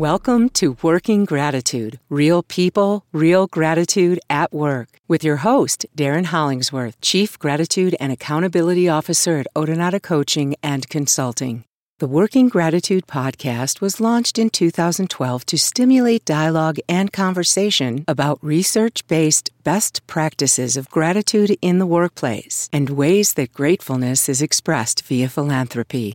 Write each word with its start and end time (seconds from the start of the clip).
Welcome 0.00 0.48
to 0.60 0.78
Working 0.80 1.26
Gratitude 1.26 2.00
Real 2.08 2.42
People, 2.42 3.04
Real 3.12 3.46
Gratitude 3.46 4.18
at 4.30 4.50
Work 4.50 4.98
with 5.08 5.22
your 5.22 5.36
host, 5.36 5.84
Darin 5.94 6.24
Hollingsworth, 6.24 6.98
Chief 7.02 7.38
Gratitude 7.38 7.94
and 8.00 8.10
Accountability 8.10 8.88
Officer 8.88 9.36
at 9.36 9.46
Odonata 9.54 10.02
Coaching 10.02 10.54
and 10.62 10.88
Consulting. 10.88 11.64
The 11.98 12.06
Working 12.06 12.48
Gratitude 12.48 13.06
podcast 13.06 13.82
was 13.82 14.00
launched 14.00 14.38
in 14.38 14.48
2012 14.48 15.44
to 15.44 15.58
stimulate 15.58 16.24
dialogue 16.24 16.78
and 16.88 17.12
conversation 17.12 18.06
about 18.08 18.42
research 18.42 19.06
based 19.06 19.50
best 19.64 20.06
practices 20.06 20.78
of 20.78 20.88
gratitude 20.88 21.58
in 21.60 21.78
the 21.78 21.84
workplace 21.84 22.70
and 22.72 22.88
ways 22.88 23.34
that 23.34 23.52
gratefulness 23.52 24.30
is 24.30 24.40
expressed 24.40 25.04
via 25.04 25.28
philanthropy. 25.28 26.14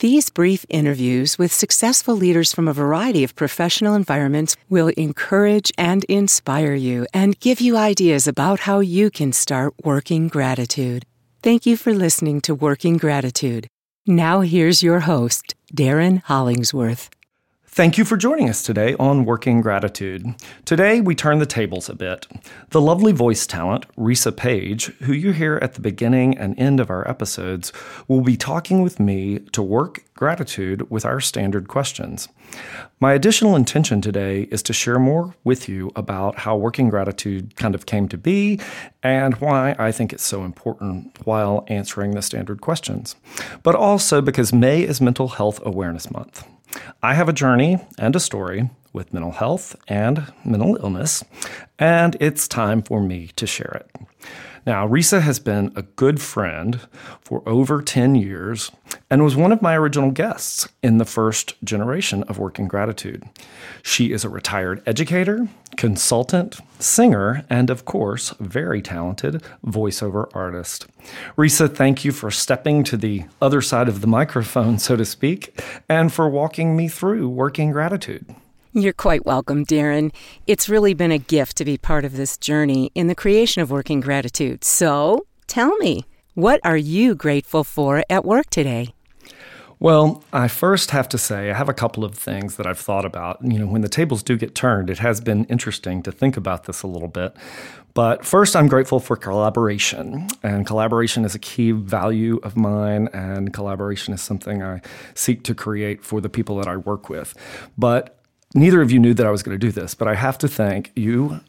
These 0.00 0.28
brief 0.28 0.66
interviews 0.68 1.38
with 1.38 1.50
successful 1.50 2.14
leaders 2.14 2.52
from 2.52 2.68
a 2.68 2.74
variety 2.74 3.24
of 3.24 3.34
professional 3.34 3.94
environments 3.94 4.54
will 4.68 4.88
encourage 4.88 5.72
and 5.78 6.04
inspire 6.04 6.74
you 6.74 7.06
and 7.14 7.40
give 7.40 7.62
you 7.62 7.78
ideas 7.78 8.28
about 8.28 8.60
how 8.60 8.80
you 8.80 9.10
can 9.10 9.32
start 9.32 9.72
working 9.84 10.28
gratitude. 10.28 11.06
Thank 11.42 11.64
you 11.64 11.78
for 11.78 11.94
listening 11.94 12.42
to 12.42 12.54
Working 12.54 12.98
Gratitude. 12.98 13.68
Now, 14.06 14.42
here's 14.42 14.82
your 14.82 15.00
host, 15.00 15.54
Darin 15.74 16.18
Hollingsworth. 16.26 17.08
Thank 17.76 17.98
you 17.98 18.06
for 18.06 18.16
joining 18.16 18.48
us 18.48 18.62
today 18.62 18.94
on 18.98 19.26
Working 19.26 19.60
Gratitude. 19.60 20.34
Today, 20.64 21.02
we 21.02 21.14
turn 21.14 21.40
the 21.40 21.44
tables 21.44 21.90
a 21.90 21.94
bit. 21.94 22.26
The 22.70 22.80
lovely 22.80 23.12
voice 23.12 23.46
talent, 23.46 23.84
Risa 23.98 24.34
Page, 24.34 24.86
who 25.00 25.12
you 25.12 25.32
hear 25.32 25.58
at 25.60 25.74
the 25.74 25.82
beginning 25.82 26.38
and 26.38 26.58
end 26.58 26.80
of 26.80 26.88
our 26.88 27.06
episodes, 27.06 27.74
will 28.08 28.22
be 28.22 28.34
talking 28.34 28.80
with 28.80 28.98
me 28.98 29.40
to 29.52 29.62
work 29.62 30.04
gratitude 30.14 30.90
with 30.90 31.04
our 31.04 31.20
standard 31.20 31.68
questions. 31.68 32.30
My 32.98 33.12
additional 33.12 33.54
intention 33.54 34.00
today 34.00 34.44
is 34.44 34.62
to 34.62 34.72
share 34.72 34.98
more 34.98 35.34
with 35.44 35.68
you 35.68 35.92
about 35.94 36.38
how 36.38 36.56
working 36.56 36.88
gratitude 36.88 37.56
kind 37.56 37.74
of 37.74 37.84
came 37.84 38.08
to 38.08 38.16
be 38.16 38.58
and 39.02 39.34
why 39.34 39.76
I 39.78 39.92
think 39.92 40.14
it's 40.14 40.24
so 40.24 40.44
important 40.44 41.26
while 41.26 41.66
answering 41.68 42.12
the 42.12 42.22
standard 42.22 42.62
questions. 42.62 43.16
But 43.62 43.74
also 43.74 44.22
because 44.22 44.50
May 44.50 44.80
is 44.80 45.02
Mental 45.02 45.28
Health 45.28 45.60
Awareness 45.62 46.10
Month. 46.10 46.42
I 47.02 47.14
have 47.14 47.28
a 47.28 47.32
journey 47.32 47.78
and 47.98 48.14
a 48.16 48.20
story 48.20 48.70
with 48.92 49.12
mental 49.12 49.32
health 49.32 49.76
and 49.88 50.32
mental 50.44 50.76
illness, 50.76 51.24
and 51.78 52.16
it's 52.20 52.48
time 52.48 52.82
for 52.82 53.02
me 53.02 53.30
to 53.36 53.46
share 53.46 53.82
it. 53.84 54.05
Now, 54.66 54.88
Risa 54.88 55.20
has 55.20 55.38
been 55.38 55.72
a 55.76 55.82
good 55.82 56.20
friend 56.20 56.80
for 57.20 57.40
over 57.48 57.80
10 57.80 58.16
years 58.16 58.72
and 59.08 59.22
was 59.22 59.36
one 59.36 59.52
of 59.52 59.62
my 59.62 59.76
original 59.76 60.10
guests 60.10 60.68
in 60.82 60.98
the 60.98 61.04
first 61.04 61.54
generation 61.62 62.24
of 62.24 62.40
Working 62.40 62.66
Gratitude. 62.66 63.22
She 63.84 64.10
is 64.10 64.24
a 64.24 64.28
retired 64.28 64.82
educator, 64.84 65.48
consultant, 65.76 66.58
singer, 66.80 67.44
and 67.48 67.70
of 67.70 67.84
course, 67.84 68.34
very 68.40 68.82
talented 68.82 69.40
voiceover 69.64 70.28
artist. 70.34 70.86
Risa, 71.38 71.72
thank 71.72 72.04
you 72.04 72.10
for 72.10 72.32
stepping 72.32 72.82
to 72.84 72.96
the 72.96 73.24
other 73.40 73.62
side 73.62 73.88
of 73.88 74.00
the 74.00 74.08
microphone, 74.08 74.80
so 74.80 74.96
to 74.96 75.04
speak, 75.04 75.62
and 75.88 76.12
for 76.12 76.28
walking 76.28 76.76
me 76.76 76.88
through 76.88 77.28
Working 77.28 77.70
Gratitude. 77.70 78.34
You're 78.78 78.92
quite 78.92 79.24
welcome, 79.24 79.64
Darin. 79.64 80.12
It's 80.46 80.68
really 80.68 80.92
been 80.92 81.10
a 81.10 81.16
gift 81.16 81.56
to 81.56 81.64
be 81.64 81.78
part 81.78 82.04
of 82.04 82.14
this 82.14 82.36
journey 82.36 82.92
in 82.94 83.06
the 83.06 83.14
creation 83.14 83.62
of 83.62 83.70
Working 83.70 84.00
Gratitude. 84.00 84.64
So, 84.64 85.24
tell 85.46 85.74
me, 85.78 86.04
what 86.34 86.60
are 86.62 86.76
you 86.76 87.14
grateful 87.14 87.64
for 87.64 88.04
at 88.10 88.26
work 88.26 88.50
today? 88.50 88.92
Well, 89.78 90.22
I 90.30 90.48
first 90.48 90.90
have 90.90 91.08
to 91.08 91.16
say, 91.16 91.50
I 91.50 91.54
have 91.54 91.70
a 91.70 91.74
couple 91.74 92.04
of 92.04 92.14
things 92.14 92.56
that 92.56 92.66
I've 92.66 92.78
thought 92.78 93.06
about. 93.06 93.38
You 93.42 93.60
know, 93.60 93.66
when 93.66 93.80
the 93.80 93.88
tables 93.88 94.22
do 94.22 94.36
get 94.36 94.54
turned, 94.54 94.90
it 94.90 94.98
has 94.98 95.22
been 95.22 95.44
interesting 95.46 96.02
to 96.02 96.12
think 96.12 96.36
about 96.36 96.64
this 96.64 96.82
a 96.82 96.86
little 96.86 97.08
bit. 97.08 97.34
But 97.94 98.26
first, 98.26 98.54
I'm 98.54 98.68
grateful 98.68 99.00
for 99.00 99.16
collaboration. 99.16 100.28
And 100.42 100.66
collaboration 100.66 101.24
is 101.24 101.34
a 101.34 101.38
key 101.38 101.70
value 101.70 102.40
of 102.42 102.58
mine, 102.58 103.08
and 103.14 103.54
collaboration 103.54 104.12
is 104.12 104.20
something 104.20 104.62
I 104.62 104.82
seek 105.14 105.44
to 105.44 105.54
create 105.54 106.04
for 106.04 106.20
the 106.20 106.28
people 106.28 106.58
that 106.58 106.68
I 106.68 106.76
work 106.76 107.08
with. 107.08 107.34
But 107.78 108.15
neither 108.56 108.82
of 108.82 108.90
you 108.90 108.98
knew 108.98 109.14
that 109.14 109.26
I 109.26 109.30
was 109.30 109.42
going 109.42 109.58
to 109.58 109.66
do 109.66 109.70
this, 109.70 109.94
but 109.94 110.08
I 110.08 110.14
have 110.14 110.38
to 110.38 110.48
thank 110.48 110.90
you 110.96 111.40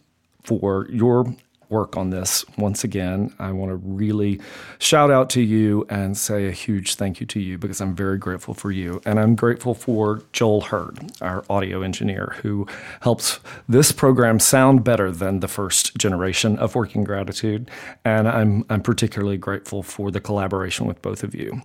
for 0.43 0.87
your 0.89 1.33
work 1.69 1.97
on 1.97 2.09
this 2.09 2.45
once 2.57 2.83
again. 2.83 3.33
I 3.39 3.51
want 3.51 3.71
to 3.71 3.75
really 3.75 4.39
shout 4.79 5.11
out 5.11 5.29
to 5.31 5.41
you 5.41 5.85
and 5.89 6.17
say 6.17 6.47
a 6.47 6.51
huge 6.51 6.95
thank 6.95 7.19
you 7.19 7.25
to 7.27 7.39
you 7.39 7.57
because 7.57 7.81
I'm 7.81 7.95
very 7.95 8.17
grateful 8.17 8.53
for 8.53 8.71
you. 8.71 9.01
And 9.05 9.19
I'm 9.19 9.35
grateful 9.35 9.73
for 9.73 10.23
Joel 10.31 10.61
Hurd, 10.61 11.11
our 11.21 11.43
audio 11.49 11.81
engineer, 11.81 12.35
who 12.41 12.67
helps 13.01 13.39
this 13.67 13.91
program 13.91 14.39
sound 14.39 14.83
better 14.83 15.11
than 15.11 15.41
the 15.41 15.47
first 15.47 15.97
generation 15.97 16.57
of 16.59 16.75
Working 16.75 17.03
Gratitude. 17.03 17.69
And 18.05 18.27
I'm, 18.27 18.65
I'm 18.69 18.81
particularly 18.81 19.37
grateful 19.37 19.83
for 19.83 20.11
the 20.11 20.21
collaboration 20.21 20.85
with 20.85 21.01
both 21.01 21.23
of 21.23 21.35
you. 21.35 21.61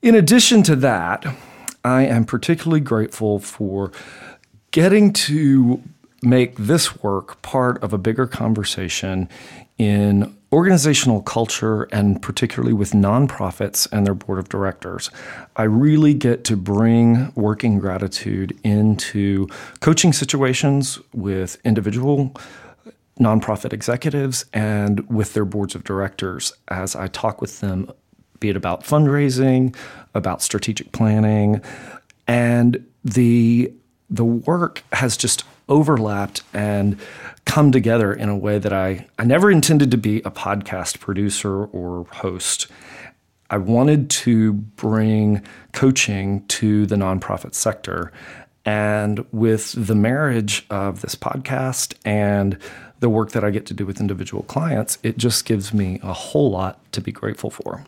In 0.00 0.14
addition 0.14 0.62
to 0.64 0.76
that, 0.76 1.24
I 1.84 2.02
am 2.04 2.24
particularly 2.24 2.80
grateful 2.80 3.38
for 3.38 3.92
getting 4.70 5.12
to 5.12 5.82
make 6.22 6.56
this 6.56 7.02
work 7.02 7.40
part 7.42 7.82
of 7.82 7.92
a 7.92 7.98
bigger 7.98 8.26
conversation 8.26 9.28
in 9.78 10.36
organizational 10.52 11.22
culture 11.22 11.84
and 11.92 12.20
particularly 12.22 12.72
with 12.72 12.92
nonprofits 12.92 13.86
and 13.92 14.06
their 14.06 14.14
board 14.14 14.38
of 14.38 14.48
directors. 14.48 15.10
I 15.56 15.64
really 15.64 16.14
get 16.14 16.44
to 16.44 16.56
bring 16.56 17.32
working 17.34 17.78
gratitude 17.78 18.58
into 18.64 19.46
coaching 19.80 20.12
situations 20.12 20.98
with 21.12 21.58
individual 21.64 22.34
nonprofit 23.20 23.72
executives 23.72 24.46
and 24.52 25.08
with 25.10 25.34
their 25.34 25.44
boards 25.44 25.74
of 25.74 25.84
directors 25.84 26.52
as 26.68 26.96
I 26.96 27.08
talk 27.08 27.40
with 27.40 27.60
them, 27.60 27.90
be 28.40 28.48
it 28.48 28.56
about 28.56 28.84
fundraising, 28.84 29.76
about 30.14 30.40
strategic 30.40 30.92
planning, 30.92 31.60
and 32.26 32.84
the 33.04 33.72
the 34.10 34.24
work 34.24 34.82
has 34.92 35.16
just 35.16 35.44
overlapped 35.68 36.42
and 36.52 36.98
come 37.44 37.72
together 37.72 38.12
in 38.12 38.28
a 38.28 38.36
way 38.36 38.58
that 38.58 38.72
I, 38.72 39.06
I 39.18 39.24
never 39.24 39.50
intended 39.50 39.90
to 39.90 39.96
be 39.96 40.18
a 40.18 40.30
podcast 40.30 41.00
producer 41.00 41.64
or 41.64 42.06
host. 42.12 42.68
I 43.50 43.58
wanted 43.58 44.10
to 44.10 44.52
bring 44.52 45.42
coaching 45.72 46.46
to 46.48 46.86
the 46.86 46.96
nonprofit 46.96 47.54
sector. 47.54 48.12
And 48.64 49.24
with 49.32 49.72
the 49.72 49.94
marriage 49.94 50.66
of 50.68 51.00
this 51.00 51.14
podcast 51.14 51.94
and 52.04 52.58
the 53.00 53.08
work 53.08 53.30
that 53.30 53.44
I 53.44 53.50
get 53.50 53.64
to 53.66 53.74
do 53.74 53.86
with 53.86 54.00
individual 54.00 54.42
clients, 54.42 54.98
it 55.02 55.16
just 55.16 55.44
gives 55.44 55.72
me 55.72 56.00
a 56.02 56.12
whole 56.12 56.50
lot 56.50 56.80
to 56.92 57.00
be 57.00 57.12
grateful 57.12 57.48
for. 57.48 57.84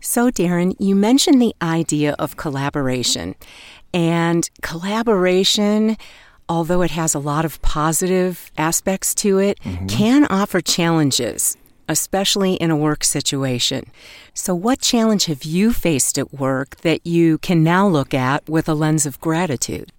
So, 0.00 0.30
Darin, 0.30 0.74
you 0.78 0.94
mentioned 0.94 1.40
the 1.40 1.54
idea 1.60 2.14
of 2.18 2.36
collaboration. 2.36 3.34
And 3.96 4.50
collaboration, 4.60 5.96
although 6.50 6.82
it 6.82 6.90
has 6.90 7.14
a 7.14 7.18
lot 7.18 7.46
of 7.46 7.62
positive 7.62 8.50
aspects 8.58 9.14
to 9.14 9.38
it, 9.38 9.58
mm-hmm. 9.60 9.86
can 9.86 10.26
offer 10.26 10.60
challenges, 10.60 11.56
especially 11.88 12.56
in 12.56 12.70
a 12.70 12.76
work 12.76 13.02
situation. 13.02 13.90
So, 14.34 14.54
what 14.54 14.82
challenge 14.82 15.24
have 15.24 15.44
you 15.44 15.72
faced 15.72 16.18
at 16.18 16.34
work 16.34 16.76
that 16.82 17.06
you 17.06 17.38
can 17.38 17.64
now 17.64 17.88
look 17.88 18.12
at 18.12 18.46
with 18.46 18.68
a 18.68 18.74
lens 18.74 19.06
of 19.06 19.18
gratitude? 19.18 19.92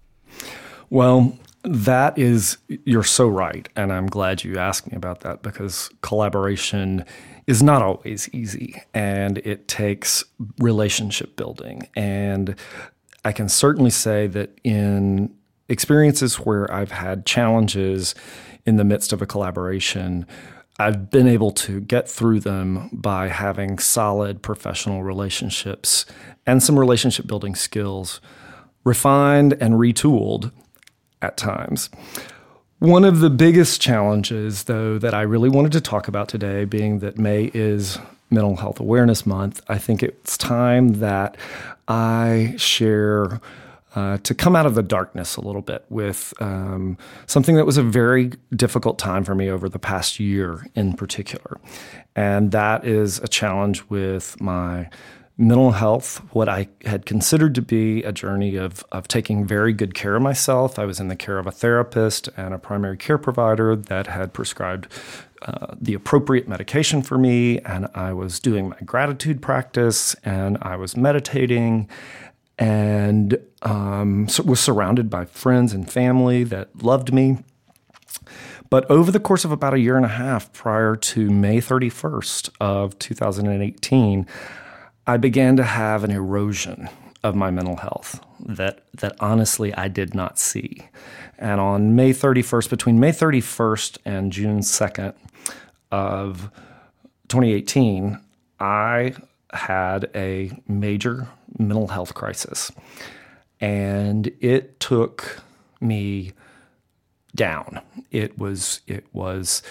Well, 0.92 1.36
that 1.64 2.20
is, 2.20 2.60
you're 2.68 3.02
so 3.02 3.28
right. 3.28 3.68
And 3.76 3.92
I'm 3.92 4.06
glad 4.06 4.44
you 4.44 4.60
asked 4.60 4.92
me 4.92 4.96
about 4.96 5.22
that 5.22 5.42
because 5.42 5.90
collaboration 6.02 7.04
is 7.48 7.64
not 7.64 7.82
always 7.82 8.30
easy 8.30 8.80
and 8.94 9.40
it 9.40 9.68
takes 9.68 10.24
relationship 10.60 11.36
building. 11.36 11.88
And 11.96 12.56
I 13.28 13.34
can 13.34 13.50
certainly 13.50 13.90
say 13.90 14.28
that 14.28 14.58
in 14.64 15.36
experiences 15.68 16.36
where 16.36 16.74
I've 16.74 16.92
had 16.92 17.26
challenges 17.26 18.16
in 18.66 18.78
the 18.78 18.86
midst 18.86 19.12
of 19.12 19.22
a 19.22 19.26
collaboration, 19.26 20.26
I've 20.80 21.12
been 21.12 21.28
able 21.28 21.52
to 21.52 21.82
get 21.82 22.08
through 22.08 22.40
them 22.40 22.90
by 22.94 23.28
having 23.28 23.80
solid 23.80 24.42
professional 24.42 25.04
relationships 25.04 26.06
and 26.46 26.64
some 26.64 26.80
relationship 26.80 27.28
building 27.28 27.54
skills 27.54 28.22
refined 28.86 29.58
and 29.60 29.74
retooled 29.74 30.54
at 31.22 31.36
times. 31.36 31.90
One 32.80 33.04
of 33.04 33.20
the 33.20 33.30
biggest 33.30 33.82
challenges, 33.82 34.64
though, 34.64 34.98
that 35.00 35.14
I 35.14 35.24
really 35.24 35.50
wanted 35.50 35.74
to 35.74 35.82
talk 35.82 36.08
about 36.08 36.30
today, 36.30 36.64
being 36.64 37.00
that 37.00 37.18
May 37.18 37.52
is 37.54 38.00
Mental 38.30 38.56
Health 38.56 38.80
Awareness 38.80 39.26
Month, 39.26 39.62
I 39.68 39.78
think 39.78 40.04
it's 40.04 40.38
time 40.38 41.00
that 41.00 41.38
I 41.88 42.56
share 42.58 43.40
uh, 43.96 44.18
to 44.18 44.36
come 44.36 44.56
out 44.56 44.66
of 44.66 44.76
the 44.76 44.84
darkness 44.84 45.38
a 45.38 45.42
little 45.42 45.62
bit 45.62 45.84
with 45.90 46.34
um, 46.40 46.98
something 47.26 47.56
that 47.56 47.66
was 47.66 47.78
a 47.78 47.84
very 47.84 48.32
difficult 48.56 49.00
time 49.00 49.24
for 49.24 49.34
me 49.34 49.50
over 49.50 49.68
the 49.68 49.80
past 49.80 50.20
year 50.20 50.68
in 50.76 50.94
particular. 50.94 51.60
And 52.16 52.52
that 52.52 52.86
is 52.86 53.18
a 53.20 53.28
challenge 53.28 53.84
with 53.90 54.40
my 54.40 54.90
mental 55.38 55.72
health, 55.72 56.18
what 56.32 56.50
I 56.50 56.68
had 56.86 57.06
considered 57.06 57.54
to 57.56 57.62
be 57.62 58.04
a 58.04 58.12
journey 58.12 58.56
of, 58.56 58.84
of 58.92 59.08
taking 59.08 59.46
very 59.46 59.72
good 59.72 59.94
care 59.94 60.16
of 60.16 60.22
myself. 60.22 60.80
I 60.80 60.86
was 60.86 61.00
in 61.00 61.10
the 61.10 61.16
care 61.16 61.38
of 61.38 61.46
a 61.46 61.52
therapist 61.52 62.28
and 62.36 62.54
a 62.54 62.58
primary 62.58 62.98
care 62.98 63.20
provider 63.20 63.76
that 63.76 64.08
had 64.08 64.34
prescribed 64.34 64.88
uh, 65.42 65.76
the 65.80 65.94
appropriate 65.94 66.48
medication 66.48 67.02
for 67.02 67.18
me, 67.18 67.60
and 67.60 67.88
I 67.94 68.14
was 68.14 68.40
doing 68.40 68.70
my 68.70 68.80
gratitude 68.86 69.42
practice, 69.42 70.16
and 70.24 70.58
I 70.62 70.76
was 70.76 70.98
meditating, 70.98 71.90
and 72.58 73.38
um, 73.62 74.28
so 74.28 74.44
was 74.44 74.60
surrounded 74.60 75.10
by 75.10 75.26
friends 75.26 75.74
and 75.74 75.90
family 75.92 76.44
that 76.46 76.84
loved 76.84 77.14
me. 77.14 77.40
But 78.70 78.90
over 78.92 79.12
the 79.12 79.20
course 79.20 79.46
of 79.46 79.52
about 79.52 79.74
a 79.74 79.80
year 79.80 79.96
and 79.96 80.06
a 80.06 80.10
half 80.10 80.52
prior 80.52 80.96
to 80.96 81.30
May 81.30 81.58
31st 81.58 82.50
of 82.60 82.98
2018, 83.00 84.28
I 85.06 85.18
began 85.18 85.56
to 85.56 85.64
have 85.64 86.04
an 86.04 86.12
erosion 86.12 86.90
of 87.24 87.36
my 87.36 87.50
mental 87.50 87.78
health 87.78 88.20
that 88.40 88.84
that 88.94 89.16
honestly 89.20 89.74
I 89.74 89.88
did 89.88 90.14
not 90.14 90.38
see. 90.38 90.88
And 91.38 91.62
on 91.62 91.96
May 91.96 92.12
31st, 92.12 92.70
between 92.70 93.00
May 93.00 93.12
31st 93.12 94.00
and 94.06 94.32
June 94.32 94.60
2nd 94.60 95.14
of 95.92 96.50
2018, 97.30 98.20
I 98.60 99.14
had 99.54 100.10
a 100.16 100.52
major 100.68 101.28
mental 101.58 101.88
health 101.88 102.14
crisis. 102.14 102.72
And 103.60 104.32
it 104.40 104.80
took 104.80 105.42
me 105.82 106.34
down. 107.36 107.82
It 108.12 108.38
was 108.38 108.82
it 108.88 109.06
was 109.14 109.64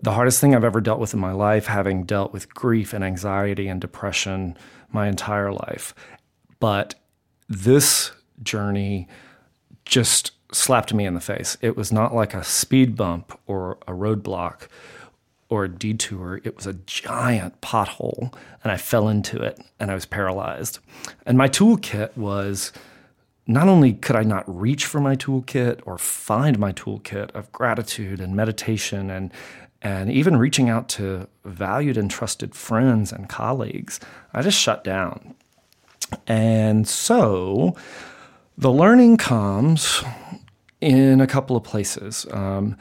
the 0.00 0.12
hardest 0.12 0.40
thing 0.40 0.54
I've 0.54 0.64
ever 0.64 0.80
dealt 0.80 1.00
with 1.00 1.14
in 1.14 1.20
my 1.20 1.32
life, 1.32 1.66
having 1.66 2.04
dealt 2.04 2.32
with 2.32 2.52
grief 2.54 2.92
and 2.92 3.02
anxiety 3.02 3.68
and 3.68 3.80
depression 3.80 4.56
my 4.92 5.08
entire 5.08 5.52
life. 5.52 5.94
But 6.60 6.94
this 7.48 8.12
journey 8.42 9.08
just 9.84 10.32
slapped 10.52 10.94
me 10.94 11.04
in 11.04 11.14
the 11.14 11.20
face. 11.20 11.56
It 11.60 11.76
was 11.76 11.90
not 11.90 12.14
like 12.14 12.34
a 12.34 12.44
speed 12.44 12.96
bump 12.96 13.38
or 13.46 13.78
a 13.86 13.92
roadblock 13.92 14.68
or 15.48 15.64
a 15.64 15.68
detour. 15.68 16.40
It 16.44 16.56
was 16.56 16.66
a 16.66 16.74
giant 16.74 17.60
pothole, 17.60 18.34
and 18.62 18.72
I 18.72 18.76
fell 18.76 19.08
into 19.08 19.40
it 19.40 19.60
and 19.80 19.90
I 19.90 19.94
was 19.94 20.06
paralyzed. 20.06 20.78
And 21.26 21.38
my 21.38 21.48
toolkit 21.48 22.16
was 22.16 22.72
not 23.46 23.66
only 23.66 23.94
could 23.94 24.16
I 24.16 24.24
not 24.24 24.44
reach 24.46 24.84
for 24.84 25.00
my 25.00 25.16
toolkit 25.16 25.80
or 25.86 25.96
find 25.96 26.58
my 26.58 26.72
toolkit 26.72 27.30
of 27.30 27.50
gratitude 27.52 28.20
and 28.20 28.36
meditation 28.36 29.10
and 29.10 29.32
and 29.80 30.10
even 30.10 30.36
reaching 30.36 30.68
out 30.68 30.88
to 30.88 31.28
valued 31.44 31.96
and 31.96 32.10
trusted 32.10 32.52
friends 32.52 33.12
and 33.12 33.28
colleagues, 33.28 34.00
I 34.34 34.42
just 34.42 34.58
shut 34.58 34.82
down. 34.82 35.36
And 36.26 36.88
so 36.88 37.76
the 38.56 38.72
learning 38.72 39.18
comes 39.18 40.02
in 40.80 41.20
a 41.20 41.28
couple 41.28 41.56
of 41.56 41.62
places. 41.62 42.26
Um, 42.32 42.76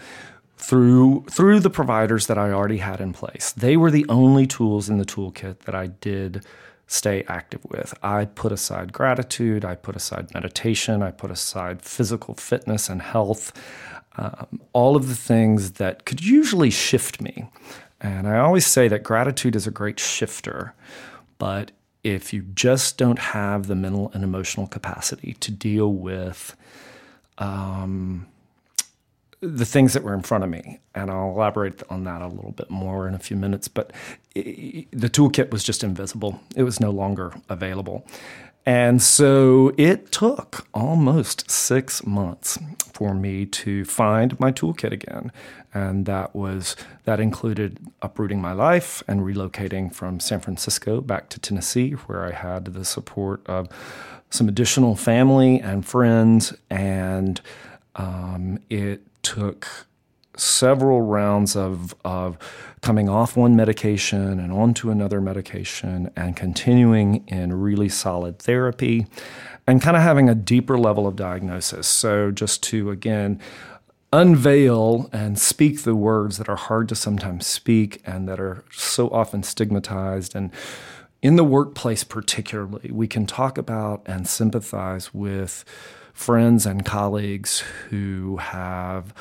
through 0.58 1.26
through 1.30 1.60
the 1.60 1.70
providers 1.70 2.28
that 2.28 2.38
I 2.38 2.52
already 2.52 2.78
had 2.78 3.00
in 3.00 3.14
place. 3.14 3.52
They 3.52 3.78
were 3.78 3.92
the 3.92 4.06
only 4.10 4.48
tools 4.48 4.90
in 4.90 4.98
the 4.98 5.06
toolkit 5.06 5.60
that 5.60 5.76
I 5.76 5.88
did 5.88 6.44
stay 6.88 7.24
active 7.28 7.64
with. 7.66 7.94
I 8.02 8.26
put 8.26 8.52
aside 8.52 8.94
gratitude, 8.94 9.66
I 9.66 9.76
put 9.76 9.96
aside 9.96 10.34
meditation, 10.34 11.04
I 11.04 11.12
put 11.12 11.32
aside 11.32 11.82
physical 11.82 12.34
fitness 12.36 12.90
and 12.90 13.02
health 13.02 13.52
um, 14.18 14.62
all 14.74 14.96
of 14.96 15.08
the 15.08 15.16
things 15.16 15.74
that 15.74 16.06
could 16.06 16.24
usually 16.24 16.72
shift 16.72 17.22
me. 17.22 17.50
And 18.02 18.28
I 18.28 18.40
always 18.40 18.66
say 18.66 18.88
that 18.88 19.04
gratitude 19.04 19.56
is 19.56 19.68
a 19.68 19.72
great 19.72 20.00
shifter, 20.00 20.74
but 21.38 21.72
if 22.04 22.34
you 22.34 22.42
just 22.42 22.98
don't 22.98 23.20
have 23.20 23.68
the 23.68 23.76
mental 23.76 24.12
and 24.14 24.24
emotional 24.24 24.68
capacity 24.68 25.34
to 25.40 25.52
deal 25.52 25.94
with 25.94 26.56
um, 27.38 28.28
the 29.40 29.66
things 29.66 29.94
that 29.94 30.04
were 30.04 30.14
in 30.14 30.24
front 30.24 30.44
of 30.44 30.50
me, 30.50 30.80
and 30.96 31.12
I'll 31.12 31.30
elaborate 31.30 31.84
on 31.90 32.04
that 32.06 32.22
a 32.22 32.28
little 32.28 32.52
bit 32.52 32.70
more 32.70 33.08
in 33.08 33.14
a 33.14 33.20
few 33.20 33.38
minutes, 33.38 33.68
but 33.68 33.94
it, 34.34 34.88
the 34.92 35.10
toolkit 35.10 35.52
was 35.52 35.64
just 35.64 35.84
invisible. 35.84 36.40
It 36.56 36.64
was 36.64 36.80
no 36.80 36.90
longer 36.90 37.34
available. 37.50 38.06
And 38.66 39.02
so 39.02 39.74
it 39.78 40.12
took 40.12 40.68
almost 40.74 41.50
six 41.50 42.06
months 42.06 42.60
for 42.92 43.14
me 43.14 43.46
to 43.46 43.86
find 43.86 44.38
my 44.42 44.52
toolkit 44.52 44.92
again. 44.92 45.32
And 45.74 46.06
that 46.06 46.36
was 46.36 46.76
that 47.06 47.22
included 47.22 47.80
uprooting 48.02 48.42
my 48.42 48.52
life 48.52 49.02
and 49.08 49.22
relocating 49.22 49.94
from 49.94 50.20
San 50.20 50.42
Francisco 50.42 51.00
back 51.00 51.30
to 51.30 51.40
Tennessee, 51.40 51.92
where 51.92 52.26
I 52.26 52.32
had 52.32 52.66
the 52.66 52.84
support 52.84 53.42
of 53.46 53.70
some 54.32 54.50
additional 54.50 54.98
family 54.98 55.62
and 55.62 55.86
friends. 55.86 56.54
And 56.70 57.40
um, 57.96 58.60
it 58.70 59.02
took 59.28 59.88
several 60.38 61.02
rounds 61.02 61.56
of, 61.56 61.96
of 62.06 62.38
coming 62.82 63.10
off 63.10 63.36
one 63.36 63.56
medication 63.56 64.40
and 64.40 64.52
onto 64.52 64.90
another 64.90 65.20
medication 65.20 66.10
and 66.16 66.36
continuing 66.36 67.26
in 67.28 67.54
really 67.54 67.90
solid 67.90 68.40
therapy 68.40 69.06
and 69.66 69.82
kind 69.82 69.98
of 69.98 70.04
having 70.04 70.30
a 70.30 70.36
deeper 70.36 70.78
level 70.78 71.08
of 71.08 71.16
diagnosis. 71.16 71.88
So, 71.88 72.32
just 72.32 72.64
to 72.64 72.90
again 72.90 73.42
unveil 74.14 75.10
and 75.12 75.38
speak 75.38 75.84
the 75.84 75.96
words 75.96 76.38
that 76.38 76.48
are 76.48 76.56
hard 76.56 76.88
to 76.88 76.96
sometimes 76.96 77.46
speak 77.46 78.02
and 78.06 78.28
that 78.30 78.40
are 78.40 78.64
so 78.72 79.10
often 79.10 79.44
stigmatized 79.44 80.34
and 80.34 80.50
in 81.22 81.36
the 81.36 81.44
workplace 81.44 82.06
particularly 82.06 82.90
we 82.90 83.06
can 83.06 83.26
talk 83.26 83.58
about 83.58 84.02
and 84.06 84.26
sympathize 84.26 85.14
with 85.14 85.66
friends 86.18 86.66
and 86.66 86.84
colleagues 86.84 87.60
who 87.90 88.38
have 88.38 89.14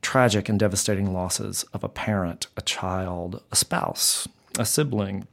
tragic 0.00 0.48
and 0.48 0.60
devastating 0.60 1.12
losses 1.12 1.64
of 1.74 1.82
a 1.82 1.88
parent, 1.88 2.46
a 2.56 2.62
child, 2.62 3.42
a 3.50 3.56
spouse, 3.56 4.28
a 4.56 4.64
sibling, 4.64 5.26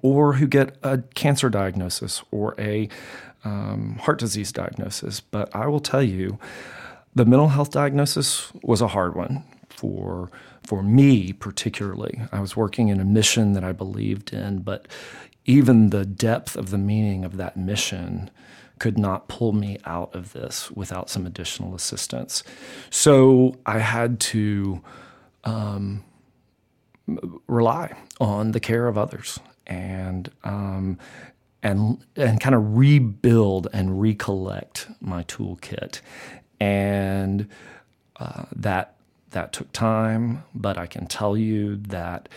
or 0.00 0.34
who 0.34 0.46
get 0.46 0.76
a 0.84 0.98
cancer 1.16 1.50
diagnosis 1.50 2.22
or 2.30 2.54
a 2.56 2.88
um, 3.44 3.98
heart 4.02 4.20
disease 4.20 4.52
diagnosis. 4.52 5.18
But 5.18 5.54
I 5.56 5.66
will 5.66 5.80
tell 5.80 6.04
you, 6.04 6.38
the 7.16 7.24
mental 7.24 7.48
health 7.48 7.72
diagnosis 7.72 8.52
was 8.62 8.80
a 8.80 8.88
hard 8.88 9.16
one 9.16 9.42
for 9.68 10.30
for 10.62 10.84
me 10.84 11.32
particularly. 11.32 12.20
I 12.30 12.38
was 12.40 12.56
working 12.56 12.88
in 12.88 13.00
a 13.00 13.04
mission 13.04 13.54
that 13.54 13.64
I 13.64 13.72
believed 13.72 14.32
in, 14.32 14.60
but 14.60 14.86
even 15.46 15.90
the 15.90 16.04
depth 16.04 16.54
of 16.54 16.70
the 16.70 16.78
meaning 16.78 17.24
of 17.24 17.38
that 17.38 17.56
mission 17.56 18.30
could 18.78 18.98
not 18.98 19.28
pull 19.28 19.52
me 19.52 19.78
out 19.84 20.14
of 20.14 20.32
this 20.32 20.70
without 20.70 21.10
some 21.10 21.26
additional 21.26 21.74
assistance. 21.74 22.42
So 22.90 23.56
I 23.66 23.78
had 23.78 24.20
to 24.20 24.82
um, 25.44 26.04
rely 27.46 27.96
on 28.20 28.52
the 28.52 28.60
care 28.60 28.86
of 28.88 28.98
others 28.98 29.38
and 29.66 30.30
um, 30.44 30.98
and 31.62 31.98
and 32.16 32.40
kind 32.40 32.54
of 32.54 32.76
rebuild 32.76 33.68
and 33.72 34.00
recollect 34.00 34.88
my 35.00 35.24
toolkit, 35.24 36.00
and 36.60 37.48
uh, 38.18 38.44
that 38.54 38.94
that 39.30 39.52
took 39.52 39.72
time. 39.72 40.44
But 40.54 40.78
I 40.78 40.86
can 40.86 41.06
tell 41.06 41.36
you 41.36 41.76
that 41.76 42.28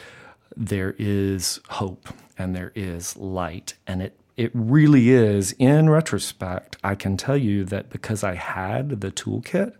there 0.56 0.96
is 0.98 1.60
hope 1.70 2.10
and 2.38 2.56
there 2.56 2.72
is 2.76 3.16
light, 3.18 3.76
and 3.88 4.02
it 4.02 4.18
it 4.38 4.52
really 4.54 5.10
is, 5.12 5.52
in 5.60 5.90
retrospect, 5.90 6.78
I 6.84 6.96
can 6.96 7.18
tell 7.18 7.38
you 7.38 7.64
that 7.66 7.90
because 7.90 8.24
I 8.24 8.36
had 8.36 9.02
the 9.02 9.12
toolkit 9.12 9.74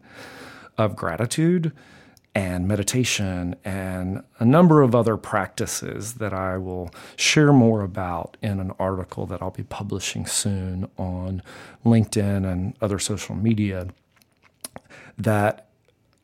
of 0.78 0.96
gratitude 0.96 1.72
and 2.36 2.68
meditation 2.68 3.56
and 3.66 4.24
a 4.40 4.46
number 4.46 4.82
of 4.82 4.94
other 4.94 5.18
practices 5.18 6.16
that 6.16 6.34
I 6.34 6.58
will 6.58 6.92
share 7.16 7.52
more 7.52 7.82
about 7.82 8.38
in 8.42 8.60
an 8.60 8.72
article 8.80 9.26
that 9.28 9.42
I'll 9.42 9.52
be 9.52 9.64
publishing 9.64 10.26
soon 10.26 10.90
on 10.98 11.42
LinkedIn 11.86 12.50
and 12.50 12.76
other 12.82 13.00
social 13.00 13.36
media, 13.36 13.88
that 15.18 15.71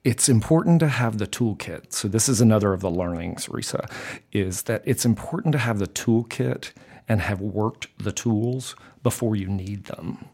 it's 0.08 0.30
important 0.30 0.80
to 0.80 0.88
have 0.88 1.18
the 1.18 1.28
toolkit. 1.28 1.92
So 1.92 2.08
this 2.08 2.30
is 2.30 2.40
another 2.40 2.72
of 2.72 2.80
the 2.80 2.90
learnings, 2.90 3.48
Risa, 3.48 3.92
is 4.32 4.62
that 4.62 4.82
it's 4.86 5.04
important 5.04 5.52
to 5.52 5.58
have 5.58 5.80
the 5.80 5.88
toolkit 5.88 6.72
and 7.10 7.20
have 7.20 7.42
worked 7.42 7.88
the 8.02 8.14
tools 8.14 8.74
before 9.04 9.36
you 9.36 9.48
need 9.48 9.84
them. 9.84 10.30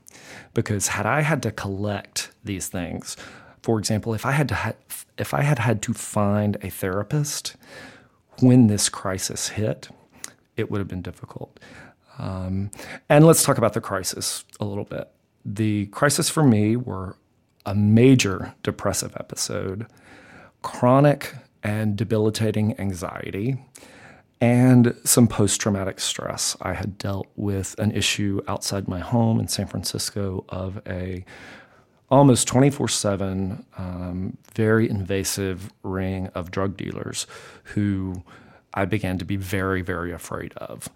Because 0.53 0.89
had 0.89 1.07
I 1.07 1.21
had 1.21 1.41
to 1.41 1.51
collect 1.51 2.29
these 2.43 2.67
things, 2.67 3.17
for 3.63 3.79
example, 3.79 4.13
if 4.13 4.27
I 4.27 4.33
had 4.33 4.47
to 4.49 4.55
ha- 4.55 4.81
if 5.17 5.33
I 5.33 5.41
had 5.41 5.57
had 5.57 5.81
to 5.81 5.93
find 5.95 6.55
a 6.61 6.69
therapist 6.69 7.55
when 8.41 8.67
this 8.67 8.89
crisis 8.89 9.49
hit, 9.49 9.89
it 10.55 10.69
would 10.69 10.81
have 10.81 10.87
been 10.87 11.01
difficult. 11.01 11.59
Um, 12.19 12.69
and 13.09 13.25
let's 13.25 13.41
talk 13.41 13.57
about 13.57 13.73
the 13.73 13.81
crisis 13.81 14.45
a 14.59 14.65
little 14.65 14.85
bit. 14.85 15.09
The 15.43 15.87
crisis 15.87 16.29
for 16.29 16.43
me 16.43 16.75
were 16.75 17.17
a 17.65 17.75
major 17.75 18.53
depressive 18.63 19.15
episode, 19.17 19.87
chronic 20.61 21.33
and 21.63 21.95
debilitating 21.95 22.79
anxiety, 22.79 23.57
and 24.41 24.93
some 25.05 25.27
post 25.27 25.61
traumatic 25.61 25.99
stress. 25.99 26.57
I 26.61 26.73
had 26.73 26.97
dealt 26.97 27.27
with 27.35 27.75
an 27.79 27.91
issue 27.91 28.41
outside 28.47 28.87
my 28.87 28.99
home 28.99 29.39
in 29.39 29.47
San 29.47 29.67
Francisco 29.67 30.43
of 30.49 30.81
a 30.85 31.23
almost 32.11 32.47
24 32.47 32.83
um, 32.83 32.89
7, 32.89 34.37
very 34.53 34.89
invasive 34.89 35.71
ring 35.81 36.27
of 36.35 36.51
drug 36.51 36.77
dealers 36.77 37.25
who 37.63 38.21
I 38.73 38.85
began 38.85 39.17
to 39.17 39.25
be 39.25 39.35
very, 39.35 39.81
very 39.81 40.11
afraid 40.11 40.53
of. 40.57 40.89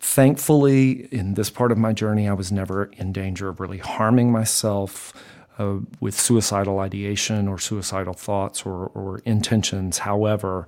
Thankfully, 0.00 1.08
in 1.12 1.34
this 1.34 1.50
part 1.50 1.72
of 1.72 1.78
my 1.78 1.92
journey, 1.92 2.28
I 2.28 2.32
was 2.32 2.52
never 2.52 2.84
in 2.92 3.12
danger 3.12 3.48
of 3.48 3.60
really 3.60 3.78
harming 3.78 4.30
myself 4.30 5.12
uh, 5.58 5.78
with 6.00 6.18
suicidal 6.18 6.78
ideation 6.78 7.48
or 7.48 7.58
suicidal 7.58 8.14
thoughts 8.14 8.64
or, 8.64 8.86
or 8.88 9.18
intentions. 9.24 9.98
However, 9.98 10.66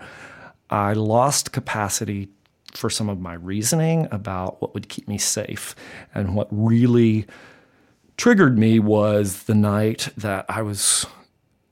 I 0.69 0.93
lost 0.93 1.53
capacity 1.53 2.29
for 2.75 2.91
some 2.91 3.09
of 3.09 3.21
my 3.21 3.35
reasoning 3.35 4.07
about 4.11 4.61
what 4.61 4.75
would 4.75 4.89
keep 4.89 5.09
me 5.09 5.19
safe. 5.19 5.75
And 6.15 6.35
what 6.35 6.49
really 6.51 7.27
triggered 8.17 8.59
me 8.59 8.79
was 8.79 9.45
the 9.45 9.55
night 9.55 10.09
that 10.17 10.45
I 10.49 10.63
was 10.63 11.07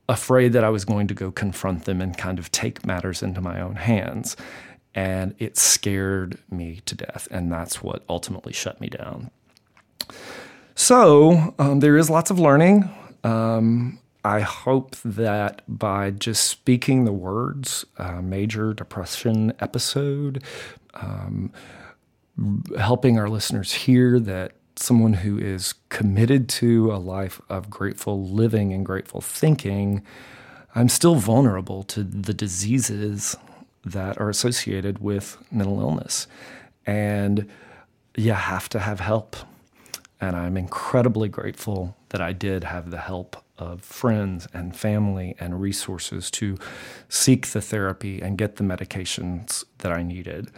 afraid 0.08 0.52
that 0.54 0.64
I 0.64 0.70
was 0.70 0.84
going 0.84 1.06
to 1.08 1.14
go 1.14 1.30
confront 1.30 1.84
them 1.84 2.00
and 2.00 2.16
kind 2.16 2.38
of 2.38 2.50
take 2.50 2.86
matters 2.86 3.22
into 3.22 3.40
my 3.40 3.60
own 3.60 3.76
hands. 3.76 4.36
And 4.94 5.34
it 5.38 5.56
scared 5.56 6.38
me 6.50 6.80
to 6.86 6.94
death. 6.94 7.28
And 7.30 7.52
that's 7.52 7.82
what 7.82 8.02
ultimately 8.08 8.52
shut 8.52 8.80
me 8.80 8.88
down. 8.88 9.30
So 10.74 11.54
um, 11.58 11.80
there 11.80 11.96
is 11.96 12.08
lots 12.08 12.30
of 12.30 12.38
learning. 12.38 12.88
Um, 13.24 13.98
I 14.24 14.40
hope 14.40 14.96
that 15.04 15.62
by 15.68 16.10
just 16.10 16.44
speaking 16.44 17.04
the 17.04 17.12
words, 17.12 17.84
uh, 17.98 18.20
major 18.20 18.74
depression 18.74 19.52
episode, 19.60 20.42
um, 20.94 21.52
helping 22.78 23.18
our 23.18 23.28
listeners 23.28 23.72
hear 23.72 24.20
that 24.20 24.52
someone 24.76 25.14
who 25.14 25.38
is 25.38 25.74
committed 25.88 26.48
to 26.48 26.92
a 26.92 26.96
life 26.96 27.40
of 27.48 27.70
grateful 27.70 28.28
living 28.28 28.72
and 28.72 28.84
grateful 28.84 29.20
thinking, 29.20 30.02
I'm 30.74 30.88
still 30.88 31.16
vulnerable 31.16 31.82
to 31.84 32.02
the 32.02 32.34
diseases 32.34 33.36
that 33.84 34.20
are 34.20 34.28
associated 34.28 34.98
with 34.98 35.38
mental 35.50 35.80
illness. 35.80 36.26
And 36.86 37.48
you 38.16 38.32
have 38.32 38.68
to 38.70 38.78
have 38.78 39.00
help. 39.00 39.36
And 40.20 40.36
I'm 40.36 40.56
incredibly 40.56 41.28
grateful 41.28 41.96
that 42.08 42.20
I 42.20 42.32
did 42.32 42.64
have 42.64 42.90
the 42.90 42.98
help 42.98 43.36
of 43.58 43.82
friends 43.82 44.46
and 44.52 44.76
family 44.76 45.34
and 45.38 45.60
resources 45.60 46.30
to 46.30 46.56
seek 47.08 47.48
the 47.48 47.60
therapy 47.60 48.20
and 48.20 48.38
get 48.38 48.56
the 48.56 48.64
medications 48.64 49.64
that 49.78 49.92
I 49.92 50.02
needed. 50.02 50.50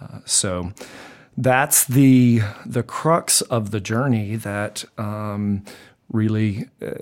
Uh, 0.00 0.18
so 0.24 0.72
that's 1.36 1.84
the 1.84 2.42
the 2.64 2.82
crux 2.82 3.40
of 3.42 3.70
the 3.70 3.80
journey 3.80 4.36
that 4.36 4.84
um, 4.98 5.64
really 6.12 6.68
uh, 6.82 6.92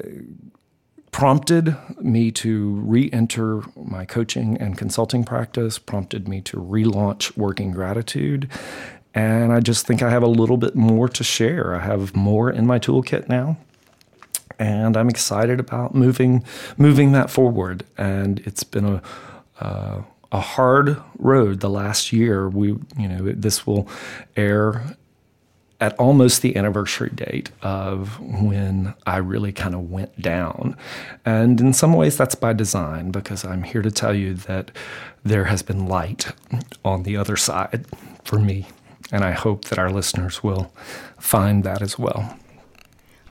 prompted 1.10 1.76
me 2.00 2.30
to 2.30 2.70
re-enter 2.76 3.62
my 3.76 4.04
coaching 4.06 4.56
and 4.56 4.78
consulting 4.78 5.24
practice. 5.24 5.78
Prompted 5.78 6.26
me 6.26 6.40
to 6.42 6.56
relaunch 6.56 7.36
Working 7.36 7.72
Gratitude. 7.72 8.48
And 9.14 9.52
I 9.52 9.60
just 9.60 9.86
think 9.86 10.02
I 10.02 10.10
have 10.10 10.22
a 10.22 10.28
little 10.28 10.56
bit 10.56 10.74
more 10.74 11.08
to 11.08 11.22
share. 11.22 11.74
I 11.74 11.80
have 11.80 12.16
more 12.16 12.50
in 12.50 12.66
my 12.66 12.78
toolkit 12.78 13.28
now 13.28 13.58
and 14.58 14.96
I'm 14.96 15.08
excited 15.08 15.58
about 15.58 15.94
moving 15.94 16.44
moving 16.76 17.12
that 17.12 17.30
forward. 17.30 17.84
And 17.98 18.40
it's 18.40 18.62
been 18.62 18.84
a 18.84 19.02
uh, 19.60 20.02
a 20.30 20.40
hard 20.40 20.96
road 21.18 21.60
the 21.60 21.70
last 21.70 22.12
year. 22.12 22.48
We 22.48 22.68
you 22.96 23.08
know 23.08 23.32
this 23.32 23.66
will 23.66 23.88
air 24.36 24.96
at 25.80 25.98
almost 25.98 26.42
the 26.42 26.54
anniversary 26.54 27.10
date 27.12 27.50
of 27.60 28.20
when 28.20 28.94
I 29.04 29.16
really 29.16 29.50
kind 29.50 29.74
of 29.74 29.90
went 29.90 30.20
down. 30.20 30.76
And 31.24 31.60
in 31.60 31.72
some 31.72 31.92
ways, 31.92 32.16
that's 32.16 32.36
by 32.36 32.52
design 32.52 33.10
because 33.10 33.44
I'm 33.44 33.64
here 33.64 33.82
to 33.82 33.90
tell 33.90 34.14
you 34.14 34.34
that 34.34 34.70
there 35.24 35.46
has 35.46 35.62
been 35.62 35.86
light 35.86 36.30
on 36.84 37.02
the 37.02 37.16
other 37.16 37.36
side 37.36 37.84
for 38.22 38.38
me. 38.38 38.68
And 39.10 39.24
I 39.24 39.32
hope 39.32 39.66
that 39.66 39.78
our 39.78 39.90
listeners 39.90 40.42
will 40.42 40.72
find 41.18 41.64
that 41.64 41.82
as 41.82 41.98
well. 41.98 42.36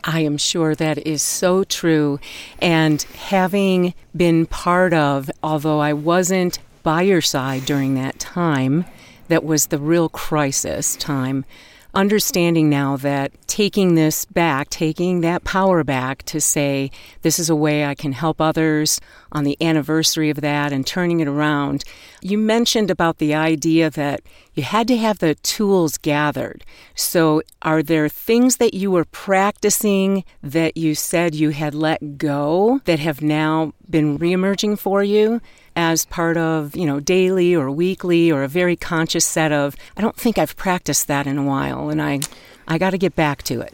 I 0.04 0.22
am 0.22 0.38
sure 0.38 0.74
that 0.76 0.98
is 1.06 1.22
so 1.22 1.64
true. 1.64 2.20
And 2.60 3.02
having 3.04 3.94
been 4.16 4.48
part 4.48 4.94
of, 4.94 5.30
although 5.44 5.80
I 5.80 5.94
wasn't 5.94 6.60
by 6.84 7.04
your 7.04 7.22
side 7.22 7.66
during 7.66 7.94
that 7.96 8.20
time, 8.20 8.86
that 9.28 9.44
was 9.44 9.68
the 9.68 9.78
real 9.78 10.10
crisis 10.10 10.96
time 10.96 11.46
understanding 11.94 12.70
now 12.70 12.98
that 12.98 13.32
taking 13.48 13.96
this 13.96 14.26
back, 14.26 14.70
taking 14.70 15.22
that 15.22 15.44
power 15.44 15.84
back 15.84 16.24
to 16.24 16.40
say, 16.40 16.90
this 17.22 17.38
is 17.38 17.50
a 17.50 17.56
way 17.56 17.86
I 17.86 17.96
can 17.96 18.14
help 18.14 18.40
others 18.40 19.02
on 19.32 19.44
the 19.44 19.58
anniversary 19.62 20.30
of 20.30 20.42
that 20.42 20.72
and 20.72 20.86
turning 20.86 21.20
it 21.20 21.28
around. 21.28 21.84
You 22.22 22.38
mentioned 22.38 22.90
about 22.90 23.18
the 23.18 23.34
idea 23.34 23.90
that 23.90 24.22
you 24.54 24.64
had 24.64 24.88
to 24.90 24.98
have 24.98 25.20
the 25.20 25.36
tools 25.36 25.98
gathered. 25.98 26.64
So, 26.96 27.42
are 27.62 27.84
there 27.84 28.10
things 28.10 28.58
that 28.58 28.74
you 28.74 28.92
were 28.92 29.06
practicing 29.06 30.24
that 30.44 30.78
you 30.78 30.96
said 30.96 31.36
you 31.36 31.52
had 31.52 31.74
let 31.74 32.18
go 32.18 32.82
that 32.86 33.00
have 33.00 33.22
now 33.22 33.74
been 33.90 34.18
reemerging 34.18 34.80
for 34.80 35.04
you? 35.04 35.42
As 35.76 36.06
part 36.06 36.38
of, 36.38 36.76
you 36.76 36.86
know, 36.86 37.00
daily 37.00 37.56
or 37.56 37.72
weekly 37.72 38.32
or 38.32 38.44
a 38.44 38.48
very 38.48 38.76
conscious 38.76 39.26
set 39.26 39.52
of, 39.52 39.76
I 39.96 40.02
don't 40.02 40.16
think 40.16 40.38
I've 40.38 40.56
practiced 40.56 41.08
that 41.08 41.28
in 41.28 41.38
a 41.38 41.44
while 41.44 41.90
and 41.90 42.02
I 42.02 42.20
I 42.68 42.78
got 42.78 42.92
to 42.92 42.98
get 42.98 43.16
back 43.16 43.44
to 43.44 43.62
it. 43.62 43.74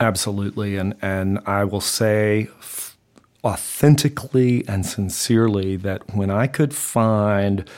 Absolutely 0.00 0.76
and 0.76 0.94
and 1.02 1.38
I 1.46 1.64
will 1.64 1.80
say 1.80 2.48
authentically 3.44 4.66
and 4.66 4.84
sincerely 4.84 5.76
that 5.76 6.14
when 6.14 6.30
I 6.30 6.46
could 6.46 6.74
find 6.74 7.68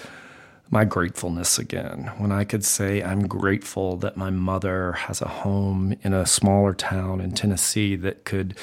my 0.70 0.85
gratefulness 0.85 1.59
again. 1.59 2.12
When 2.18 2.30
I 2.30 2.44
could 2.44 2.64
say, 2.64 3.02
I'm 3.02 3.26
grateful 3.26 3.97
that 3.97 4.16
my 4.16 4.30
mother 4.30 4.92
has 4.92 5.20
a 5.20 5.26
home 5.28 5.97
in 6.02 6.14
a 6.14 6.25
smaller 6.25 6.75
town 6.75 7.20
in 7.20 7.32
Tennessee 7.32 7.97
that 7.97 8.25
could 8.25 8.56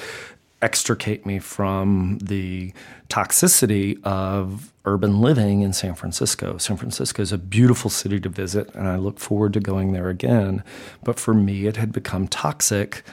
extricate 0.62 1.26
me 1.26 1.40
from 1.40 2.18
the 2.22 2.74
toxicity 3.10 4.04
of 4.04 4.74
urban 4.86 5.22
living 5.22 5.62
in 5.62 5.74
San 5.74 5.94
Francisco. 5.94 6.58
San 6.58 6.78
Francisco 6.78 7.22
is 7.22 7.32
a 7.32 7.38
beautiful 7.38 7.90
city 7.90 8.20
to 8.20 8.30
visit, 8.30 8.74
and 8.74 8.88
I 8.88 8.96
look 8.96 9.20
forward 9.20 9.54
to 9.54 9.60
going 9.60 9.94
there 9.94 10.10
again. 10.10 10.64
But 11.04 11.20
for 11.20 11.34
me, 11.34 11.68
it 11.68 11.78
had 11.78 11.92
become 11.92 12.28
toxic 12.28 13.04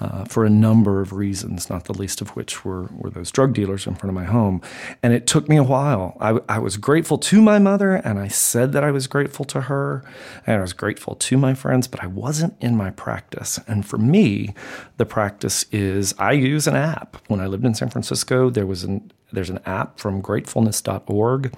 uh, 0.00 0.24
for 0.24 0.44
a 0.44 0.50
number 0.50 1.00
of 1.00 1.12
reasons, 1.12 1.68
not 1.68 1.84
the 1.84 1.92
least 1.92 2.20
of 2.20 2.30
which 2.30 2.64
were, 2.64 2.88
were 2.92 3.10
those 3.10 3.30
drug 3.30 3.52
dealers 3.52 3.86
in 3.86 3.94
front 3.94 4.10
of 4.10 4.14
my 4.14 4.24
home. 4.24 4.62
And 5.02 5.12
it 5.12 5.26
took 5.26 5.48
me 5.48 5.56
a 5.56 5.62
while. 5.62 6.16
I, 6.20 6.38
I 6.48 6.58
was 6.58 6.76
grateful 6.76 7.18
to 7.18 7.42
my 7.42 7.58
mother, 7.58 7.96
and 7.96 8.18
I 8.18 8.28
said 8.28 8.72
that 8.72 8.84
I 8.84 8.90
was 8.90 9.06
grateful 9.06 9.44
to 9.46 9.62
her, 9.62 10.04
and 10.46 10.58
I 10.58 10.60
was 10.60 10.72
grateful 10.72 11.16
to 11.16 11.36
my 11.36 11.54
friends, 11.54 11.88
but 11.88 12.02
I 12.02 12.06
wasn't 12.06 12.54
in 12.60 12.76
my 12.76 12.90
practice. 12.90 13.58
And 13.66 13.84
for 13.84 13.98
me, 13.98 14.54
the 14.98 15.06
practice 15.06 15.64
is 15.72 16.14
I 16.18 16.32
use 16.32 16.66
an 16.66 16.76
app. 16.76 17.16
When 17.28 17.40
I 17.40 17.46
lived 17.46 17.64
in 17.64 17.74
San 17.74 17.90
Francisco, 17.90 18.50
there 18.50 18.66
was 18.66 18.84
an 18.84 19.12
there's 19.30 19.50
an 19.50 19.60
app 19.66 19.98
from 19.98 20.22
gratefulness.org 20.22 21.52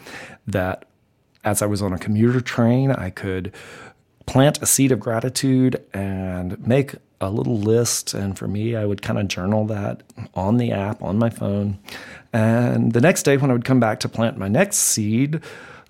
that 0.47 0.87
as 1.45 1.63
I 1.63 1.67
was 1.67 1.83
on 1.83 1.93
a 1.93 1.99
commuter 1.99 2.41
train, 2.41 2.91
I 2.91 3.11
could 3.11 3.55
plant 4.27 4.61
a 4.63 4.67
seed 4.67 4.93
of 4.93 5.01
gratitude 5.01 5.83
and 5.93 6.65
make 6.67 6.97
a 7.21 7.31
little 7.31 7.59
list. 7.59 8.15
And 8.15 8.39
for 8.39 8.49
me, 8.49 8.77
I 8.77 8.85
would 8.85 9.03
kind 9.03 9.19
of 9.19 9.29
journal 9.29 9.67
that 9.67 10.03
on 10.35 10.57
the 10.57 10.73
app 10.73 11.03
on 11.03 11.19
my 11.19 11.31
phone. 11.31 11.79
And 12.33 12.93
the 12.93 13.01
next 13.01 13.25
day, 13.25 13.37
when 13.37 13.51
I 13.51 13.55
would 13.55 13.65
come 13.65 13.81
back 13.81 14.01
to 14.01 14.09
plant 14.09 14.39
my 14.39 14.49
next 14.49 14.79
seed, 14.79 15.41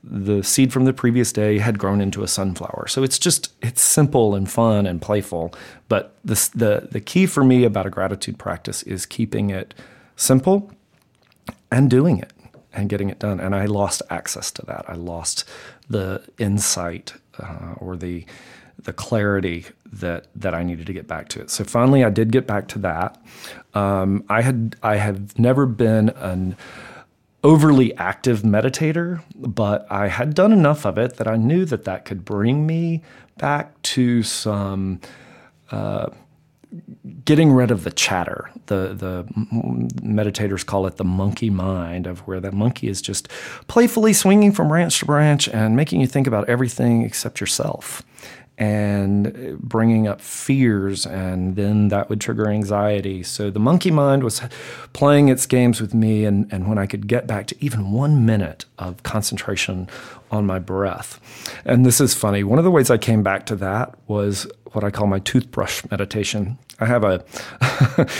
the 0.02 0.42
seed 0.42 0.72
from 0.72 0.86
the 0.86 0.92
previous 0.92 1.32
day 1.32 1.58
had 1.58 1.78
grown 1.78 2.00
into 2.00 2.22
a 2.22 2.28
sunflower. 2.28 2.86
So 2.88 3.02
it's 3.02 3.18
just 3.18 3.52
it's 3.62 3.82
simple 3.82 4.34
and 4.34 4.50
fun 4.50 4.86
and 4.86 5.00
playful. 5.00 5.54
But 5.88 6.16
the 6.24 6.50
the 6.54 6.88
the 6.90 7.00
key 7.00 7.26
for 7.26 7.44
me 7.44 7.64
about 7.64 7.86
a 7.86 7.90
gratitude 7.90 8.38
practice 8.38 8.82
is 8.84 9.04
keeping 9.04 9.50
it 9.50 9.74
simple 10.16 10.70
and 11.70 11.90
doing 11.90 12.18
it 12.18 12.32
and 12.72 12.88
getting 12.88 13.10
it 13.10 13.18
done. 13.18 13.40
And 13.40 13.54
I 13.54 13.66
lost 13.66 14.02
access 14.08 14.50
to 14.52 14.66
that. 14.66 14.84
I 14.88 14.94
lost 14.94 15.46
the 15.88 16.22
insight 16.38 17.12
uh, 17.38 17.74
or 17.76 17.96
the 17.96 18.24
the 18.78 18.92
clarity 18.94 19.66
that 19.92 20.28
that 20.34 20.54
I 20.54 20.62
needed 20.62 20.86
to 20.86 20.92
get 20.92 21.06
back 21.06 21.28
to 21.30 21.40
it. 21.40 21.50
So 21.50 21.64
finally, 21.64 22.04
I 22.04 22.10
did 22.10 22.32
get 22.32 22.46
back 22.46 22.68
to 22.68 22.78
that. 22.80 23.20
Um, 23.74 24.24
I 24.28 24.42
had 24.42 24.76
I 24.82 24.96
have 24.96 25.38
never 25.38 25.66
been 25.66 26.10
an 26.10 26.56
overly 27.42 27.96
active 27.96 28.42
meditator, 28.42 29.22
but 29.34 29.90
I 29.90 30.08
had 30.08 30.34
done 30.34 30.52
enough 30.52 30.84
of 30.84 30.98
it 30.98 31.16
that 31.16 31.26
I 31.26 31.36
knew 31.36 31.64
that 31.64 31.84
that 31.84 32.04
could 32.04 32.24
bring 32.24 32.66
me 32.66 33.02
back 33.38 33.80
to 33.82 34.22
some 34.22 35.00
uh, 35.70 36.10
getting 37.24 37.50
rid 37.50 37.70
of 37.70 37.84
the 37.84 37.90
chatter. 37.90 38.50
The 38.66 38.94
the 38.94 39.24
meditators 40.02 40.64
call 40.64 40.86
it 40.86 40.96
the 40.96 41.04
monkey 41.04 41.50
mind, 41.50 42.06
of 42.06 42.20
where 42.20 42.40
that 42.40 42.52
monkey 42.52 42.88
is 42.88 43.02
just 43.02 43.28
playfully 43.66 44.12
swinging 44.12 44.52
from 44.52 44.68
branch 44.68 45.00
to 45.00 45.06
branch 45.06 45.48
and 45.48 45.74
making 45.74 46.00
you 46.00 46.06
think 46.06 46.26
about 46.26 46.48
everything 46.48 47.02
except 47.02 47.40
yourself 47.40 48.02
and 48.60 49.58
bringing 49.58 50.06
up 50.06 50.20
fears, 50.20 51.06
and 51.06 51.56
then 51.56 51.88
that 51.88 52.10
would 52.10 52.20
trigger 52.20 52.46
anxiety. 52.46 53.22
So 53.22 53.50
the 53.50 53.58
monkey 53.58 53.90
mind 53.90 54.22
was 54.22 54.42
playing 54.92 55.30
its 55.30 55.46
games 55.46 55.80
with 55.80 55.94
me, 55.94 56.26
and, 56.26 56.46
and 56.52 56.68
when 56.68 56.76
I 56.76 56.84
could 56.84 57.06
get 57.06 57.26
back 57.26 57.46
to 57.46 57.56
even 57.64 57.90
one 57.90 58.26
minute 58.26 58.66
of 58.78 59.02
concentration 59.02 59.88
on 60.30 60.44
my 60.44 60.58
breath. 60.58 61.18
And 61.64 61.86
this 61.86 62.02
is 62.02 62.12
funny. 62.12 62.44
One 62.44 62.58
of 62.58 62.64
the 62.64 62.70
ways 62.70 62.90
I 62.90 62.98
came 62.98 63.22
back 63.22 63.46
to 63.46 63.56
that 63.56 63.94
was 64.06 64.46
what 64.72 64.84
I 64.84 64.90
call 64.90 65.06
my 65.06 65.20
toothbrush 65.20 65.82
meditation. 65.90 66.58
I 66.78 66.84
have 66.84 67.02
a 67.02 67.24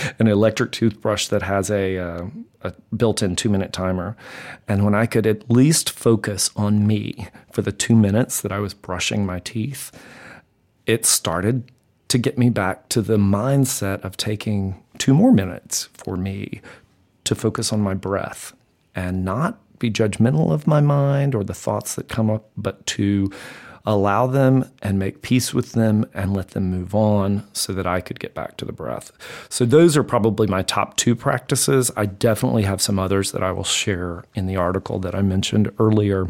an 0.19 0.27
electric 0.27 0.71
toothbrush 0.71 1.27
that 1.27 1.43
has 1.43 1.69
a, 1.69 1.99
uh, 1.99 2.25
a 2.61 2.73
built-in 2.95 3.35
two-minute 3.35 3.73
timer, 3.73 4.17
and 4.67 4.83
when 4.83 4.95
I 4.95 5.05
could 5.05 5.27
at 5.27 5.51
least 5.51 5.91
focus 5.91 6.49
on 6.55 6.87
me 6.87 7.27
for 7.51 7.61
the 7.61 7.71
two 7.71 7.95
minutes 7.95 8.41
that 8.41 8.51
I 8.51 8.57
was 8.57 8.73
brushing 8.73 9.23
my 9.23 9.37
teeth, 9.37 9.91
it 10.85 11.05
started 11.05 11.71
to 12.07 12.17
get 12.17 12.37
me 12.37 12.49
back 12.49 12.89
to 12.89 13.01
the 13.01 13.17
mindset 13.17 14.03
of 14.03 14.17
taking 14.17 14.81
two 14.97 15.13
more 15.13 15.31
minutes 15.31 15.89
for 15.93 16.17
me 16.17 16.61
to 17.23 17.35
focus 17.35 17.71
on 17.71 17.79
my 17.79 17.93
breath 17.93 18.53
and 18.93 19.23
not 19.23 19.57
be 19.79 19.89
judgmental 19.89 20.51
of 20.51 20.67
my 20.67 20.81
mind 20.81 21.33
or 21.33 21.43
the 21.43 21.53
thoughts 21.53 21.95
that 21.95 22.07
come 22.07 22.29
up, 22.29 22.49
but 22.57 22.85
to 22.85 23.31
allow 23.85 24.27
them 24.27 24.69
and 24.81 24.99
make 24.99 25.21
peace 25.21 25.53
with 25.53 25.71
them 25.71 26.05
and 26.13 26.33
let 26.35 26.49
them 26.49 26.69
move 26.69 26.93
on 26.93 27.47
so 27.53 27.73
that 27.73 27.87
I 27.87 27.99
could 27.99 28.19
get 28.19 28.33
back 28.33 28.57
to 28.57 28.65
the 28.65 28.71
breath. 28.71 29.11
So, 29.49 29.65
those 29.65 29.97
are 29.97 30.03
probably 30.03 30.47
my 30.47 30.61
top 30.61 30.97
two 30.97 31.15
practices. 31.15 31.91
I 31.97 32.05
definitely 32.05 32.63
have 32.63 32.81
some 32.81 32.99
others 32.99 33.31
that 33.31 33.43
I 33.43 33.51
will 33.51 33.63
share 33.63 34.23
in 34.35 34.45
the 34.45 34.55
article 34.55 34.99
that 34.99 35.15
I 35.15 35.21
mentioned 35.21 35.71
earlier. 35.79 36.27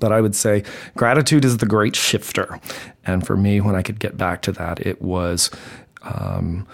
But 0.00 0.12
I 0.12 0.20
would 0.20 0.34
say 0.34 0.62
gratitude 0.96 1.44
is 1.44 1.58
the 1.58 1.66
great 1.66 1.96
shifter. 1.96 2.60
And 3.04 3.26
for 3.26 3.36
me, 3.36 3.60
when 3.60 3.74
I 3.74 3.82
could 3.82 3.98
get 3.98 4.16
back 4.16 4.42
to 4.42 4.52
that, 4.52 4.84
it 4.86 5.00
was. 5.02 5.50
Um, 6.02 6.66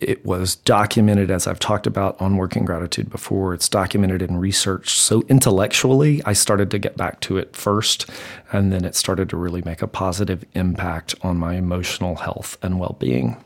it 0.00 0.24
was 0.24 0.56
documented, 0.56 1.30
as 1.30 1.46
I've 1.46 1.58
talked 1.58 1.86
about 1.86 2.20
on 2.20 2.36
Working 2.36 2.64
Gratitude 2.64 3.08
before. 3.08 3.54
It's 3.54 3.68
documented 3.68 4.20
in 4.20 4.36
research. 4.36 5.00
So 5.00 5.22
intellectually, 5.28 6.20
I 6.26 6.34
started 6.34 6.70
to 6.72 6.78
get 6.78 6.96
back 6.96 7.20
to 7.20 7.38
it 7.38 7.56
first, 7.56 8.10
and 8.52 8.72
then 8.72 8.84
it 8.84 8.96
started 8.96 9.30
to 9.30 9.36
really 9.36 9.62
make 9.64 9.80
a 9.80 9.86
positive 9.86 10.44
impact 10.52 11.14
on 11.22 11.38
my 11.38 11.54
emotional 11.54 12.16
health 12.16 12.58
and 12.60 12.78
well 12.78 12.96
being. 12.98 13.42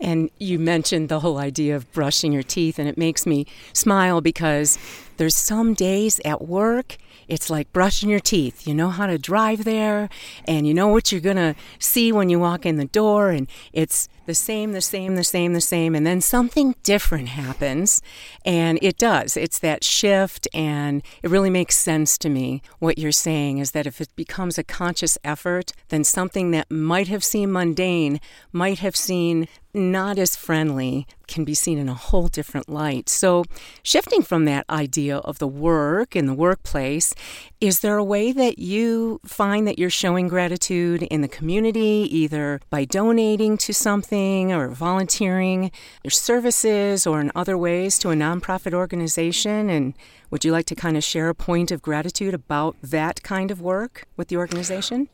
And 0.00 0.30
you 0.38 0.58
mentioned 0.58 1.08
the 1.08 1.20
whole 1.20 1.38
idea 1.38 1.76
of 1.76 1.90
brushing 1.92 2.32
your 2.32 2.42
teeth, 2.42 2.80
and 2.80 2.88
it 2.88 2.98
makes 2.98 3.24
me 3.24 3.46
smile 3.72 4.20
because 4.20 4.76
there's 5.16 5.34
some 5.34 5.74
days 5.74 6.20
at 6.24 6.42
work 6.42 6.98
it's 7.28 7.48
like 7.50 7.72
brushing 7.72 8.10
your 8.10 8.20
teeth. 8.20 8.66
You 8.66 8.74
know 8.74 8.90
how 8.90 9.06
to 9.06 9.18
drive 9.18 9.64
there, 9.64 10.08
and 10.46 10.66
you 10.66 10.74
know 10.74 10.88
what 10.88 11.10
you're 11.10 11.20
going 11.20 11.36
to 11.36 11.54
see 11.78 12.12
when 12.12 12.28
you 12.28 12.38
walk 12.38 12.66
in 12.66 12.76
the 12.76 12.84
door, 12.84 13.30
and 13.30 13.48
it's 13.72 14.08
the 14.26 14.34
same, 14.34 14.72
the 14.72 14.80
same, 14.80 15.16
the 15.16 15.24
same, 15.24 15.52
the 15.52 15.60
same, 15.60 15.94
and 15.94 16.06
then 16.06 16.20
something 16.20 16.74
different 16.82 17.28
happens. 17.28 18.02
And 18.44 18.78
it 18.82 18.98
does. 18.98 19.36
It's 19.36 19.58
that 19.60 19.84
shift, 19.84 20.46
and 20.52 21.02
it 21.22 21.30
really 21.30 21.50
makes 21.50 21.76
sense 21.76 22.18
to 22.18 22.28
me. 22.28 22.62
What 22.78 22.98
you're 22.98 23.12
saying 23.12 23.58
is 23.58 23.70
that 23.70 23.86
if 23.86 24.00
it 24.00 24.14
becomes 24.14 24.58
a 24.58 24.64
conscious 24.64 25.16
effort, 25.24 25.72
then 25.88 26.04
something 26.04 26.50
that 26.50 26.70
might 26.70 27.08
have 27.08 27.24
seemed 27.24 27.52
mundane 27.52 28.20
might 28.52 28.80
have 28.80 28.96
seemed 28.96 29.48
not 29.74 30.18
as 30.18 30.36
friendly 30.36 31.06
can 31.32 31.44
be 31.44 31.54
seen 31.54 31.78
in 31.78 31.88
a 31.88 31.94
whole 31.94 32.28
different 32.28 32.68
light. 32.68 33.08
So, 33.08 33.44
shifting 33.82 34.22
from 34.22 34.44
that 34.44 34.66
idea 34.68 35.16
of 35.18 35.38
the 35.38 35.48
work 35.48 36.14
and 36.14 36.28
the 36.28 36.34
workplace, 36.34 37.14
is 37.60 37.80
there 37.80 37.96
a 37.96 38.04
way 38.04 38.32
that 38.32 38.58
you 38.58 39.18
find 39.24 39.66
that 39.66 39.78
you're 39.78 39.90
showing 39.90 40.28
gratitude 40.28 41.02
in 41.04 41.22
the 41.22 41.28
community, 41.28 42.06
either 42.10 42.60
by 42.68 42.84
donating 42.84 43.56
to 43.58 43.72
something 43.72 44.52
or 44.52 44.68
volunteering 44.68 45.70
your 46.04 46.10
services 46.10 47.06
or 47.06 47.20
in 47.20 47.32
other 47.34 47.56
ways 47.56 47.98
to 47.98 48.10
a 48.10 48.14
nonprofit 48.14 48.74
organization? 48.74 49.70
And 49.70 49.94
would 50.30 50.44
you 50.44 50.52
like 50.52 50.66
to 50.66 50.74
kind 50.74 50.96
of 50.96 51.02
share 51.02 51.30
a 51.30 51.34
point 51.34 51.70
of 51.70 51.80
gratitude 51.80 52.34
about 52.34 52.76
that 52.82 53.22
kind 53.22 53.50
of 53.50 53.60
work 53.60 54.06
with 54.16 54.28
the 54.28 54.36
organization? 54.36 55.08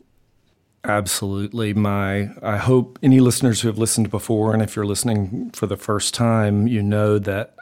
Absolutely. 0.89 1.75
My 1.75 2.31
I 2.43 2.57
hope 2.57 2.99
any 3.03 3.21
listeners 3.21 3.61
who 3.61 3.69
have 3.69 3.77
listened 3.77 4.11
before 4.11 4.55
and 4.55 4.63
if 4.63 4.75
you're 4.75 4.87
listening 4.87 5.51
for 5.53 5.67
the 5.67 5.77
first 5.77 6.15
time, 6.15 6.67
you 6.67 6.83
know 6.83 7.19
that 7.19 7.55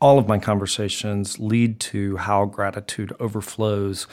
all 0.00 0.16
of 0.16 0.28
my 0.28 0.38
conversations 0.38 1.40
lead 1.40 1.80
to 1.80 2.16
how 2.18 2.44
gratitude 2.44 3.12
overflows 3.18 4.06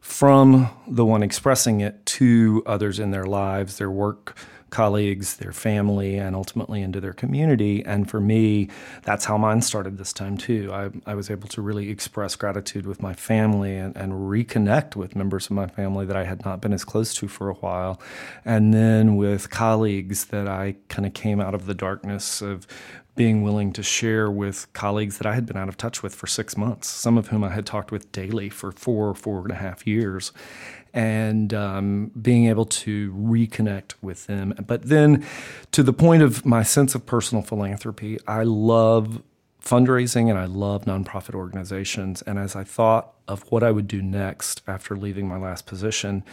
from 0.00 0.70
the 0.86 1.04
one 1.04 1.24
expressing 1.24 1.80
it 1.80 2.06
to 2.06 2.62
others 2.66 3.00
in 3.00 3.10
their 3.10 3.26
lives, 3.26 3.78
their 3.78 3.90
work 3.90 4.36
colleagues, 4.70 5.36
their 5.36 5.52
family, 5.52 6.16
and 6.16 6.36
ultimately 6.36 6.82
into 6.82 7.00
their 7.00 7.12
community. 7.12 7.84
And 7.84 8.10
for 8.10 8.20
me, 8.20 8.68
that's 9.02 9.24
how 9.24 9.38
mine 9.38 9.62
started 9.62 9.98
this 9.98 10.12
time 10.12 10.36
too. 10.36 10.70
I, 10.72 10.90
I 11.06 11.14
was 11.14 11.30
able 11.30 11.48
to 11.48 11.62
really 11.62 11.90
express 11.90 12.36
gratitude 12.36 12.86
with 12.86 13.02
my 13.02 13.14
family 13.14 13.76
and, 13.76 13.96
and 13.96 14.12
reconnect 14.12 14.96
with 14.96 15.16
members 15.16 15.46
of 15.46 15.52
my 15.52 15.66
family 15.66 16.06
that 16.06 16.16
I 16.16 16.24
had 16.24 16.44
not 16.44 16.60
been 16.60 16.72
as 16.72 16.84
close 16.84 17.14
to 17.14 17.28
for 17.28 17.48
a 17.48 17.54
while. 17.54 18.00
And 18.44 18.74
then 18.74 19.16
with 19.16 19.50
colleagues 19.50 20.26
that 20.26 20.48
I 20.48 20.76
kind 20.88 21.06
of 21.06 21.14
came 21.14 21.40
out 21.40 21.54
of 21.54 21.66
the 21.66 21.74
darkness 21.74 22.42
of 22.42 22.66
being 23.18 23.42
willing 23.42 23.72
to 23.72 23.82
share 23.82 24.30
with 24.30 24.72
colleagues 24.74 25.18
that 25.18 25.26
I 25.26 25.34
had 25.34 25.44
been 25.44 25.56
out 25.56 25.68
of 25.68 25.76
touch 25.76 26.04
with 26.04 26.14
for 26.14 26.28
six 26.28 26.56
months, 26.56 26.86
some 26.88 27.18
of 27.18 27.28
whom 27.28 27.42
I 27.42 27.48
had 27.48 27.66
talked 27.66 27.90
with 27.90 28.12
daily 28.12 28.48
for 28.48 28.70
four, 28.70 29.12
four 29.12 29.40
and 29.42 29.50
a 29.50 29.56
half 29.56 29.88
years 29.88 30.30
and 30.94 31.52
um, 31.54 32.10
being 32.20 32.46
able 32.46 32.64
to 32.64 33.12
reconnect 33.12 33.94
with 34.02 34.26
them. 34.26 34.54
But 34.66 34.88
then, 34.88 35.24
to 35.72 35.82
the 35.82 35.92
point 35.92 36.22
of 36.22 36.46
my 36.46 36.62
sense 36.62 36.94
of 36.94 37.06
personal 37.06 37.42
philanthropy, 37.42 38.18
I 38.26 38.42
love 38.42 39.22
fundraising 39.68 40.30
and 40.30 40.38
I 40.38 40.46
love 40.46 40.84
nonprofit 40.84 41.34
organizations. 41.34 42.22
And 42.22 42.38
as 42.38 42.56
I 42.56 42.64
thought 42.64 43.12
of 43.26 43.42
what 43.52 43.62
I 43.62 43.70
would 43.70 43.86
do 43.86 44.00
next 44.00 44.62
after 44.66 44.96
leaving 44.96 45.28
my 45.28 45.36
last 45.36 45.66
position, 45.66 46.24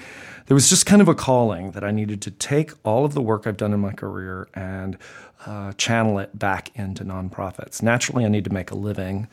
there 0.46 0.56
was 0.56 0.70
just 0.70 0.86
kind 0.86 1.02
of 1.02 1.08
a 1.08 1.15
calling 1.15 1.72
that 1.72 1.84
I 1.84 1.91
needed 1.91 2.22
to 2.24 2.32
take 2.32 2.72
all 2.84 3.04
of 3.04 3.13
the 3.13 3.22
work 3.22 3.46
I've 3.46 3.58
done 3.58 3.74
in 3.74 3.80
my 3.82 3.91
career 3.91 4.48
and 4.54 4.98
uh, 5.46 5.74
channel 5.74 6.18
it 6.20 6.38
back 6.38 6.72
into 6.76 7.04
nonprofits. 7.04 7.84
Naturally, 7.84 8.26
I 8.26 8.30
need 8.30 8.46
to 8.46 8.54
make 8.54 8.72
a 8.72 8.76
living, 8.76 9.28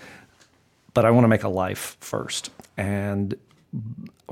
but 0.95 1.05
I 1.05 1.11
want 1.11 1.25
to 1.25 1.29
make 1.29 1.45
a 1.45 1.49
life 1.49 1.97
first. 2.01 2.51
And 2.77 3.37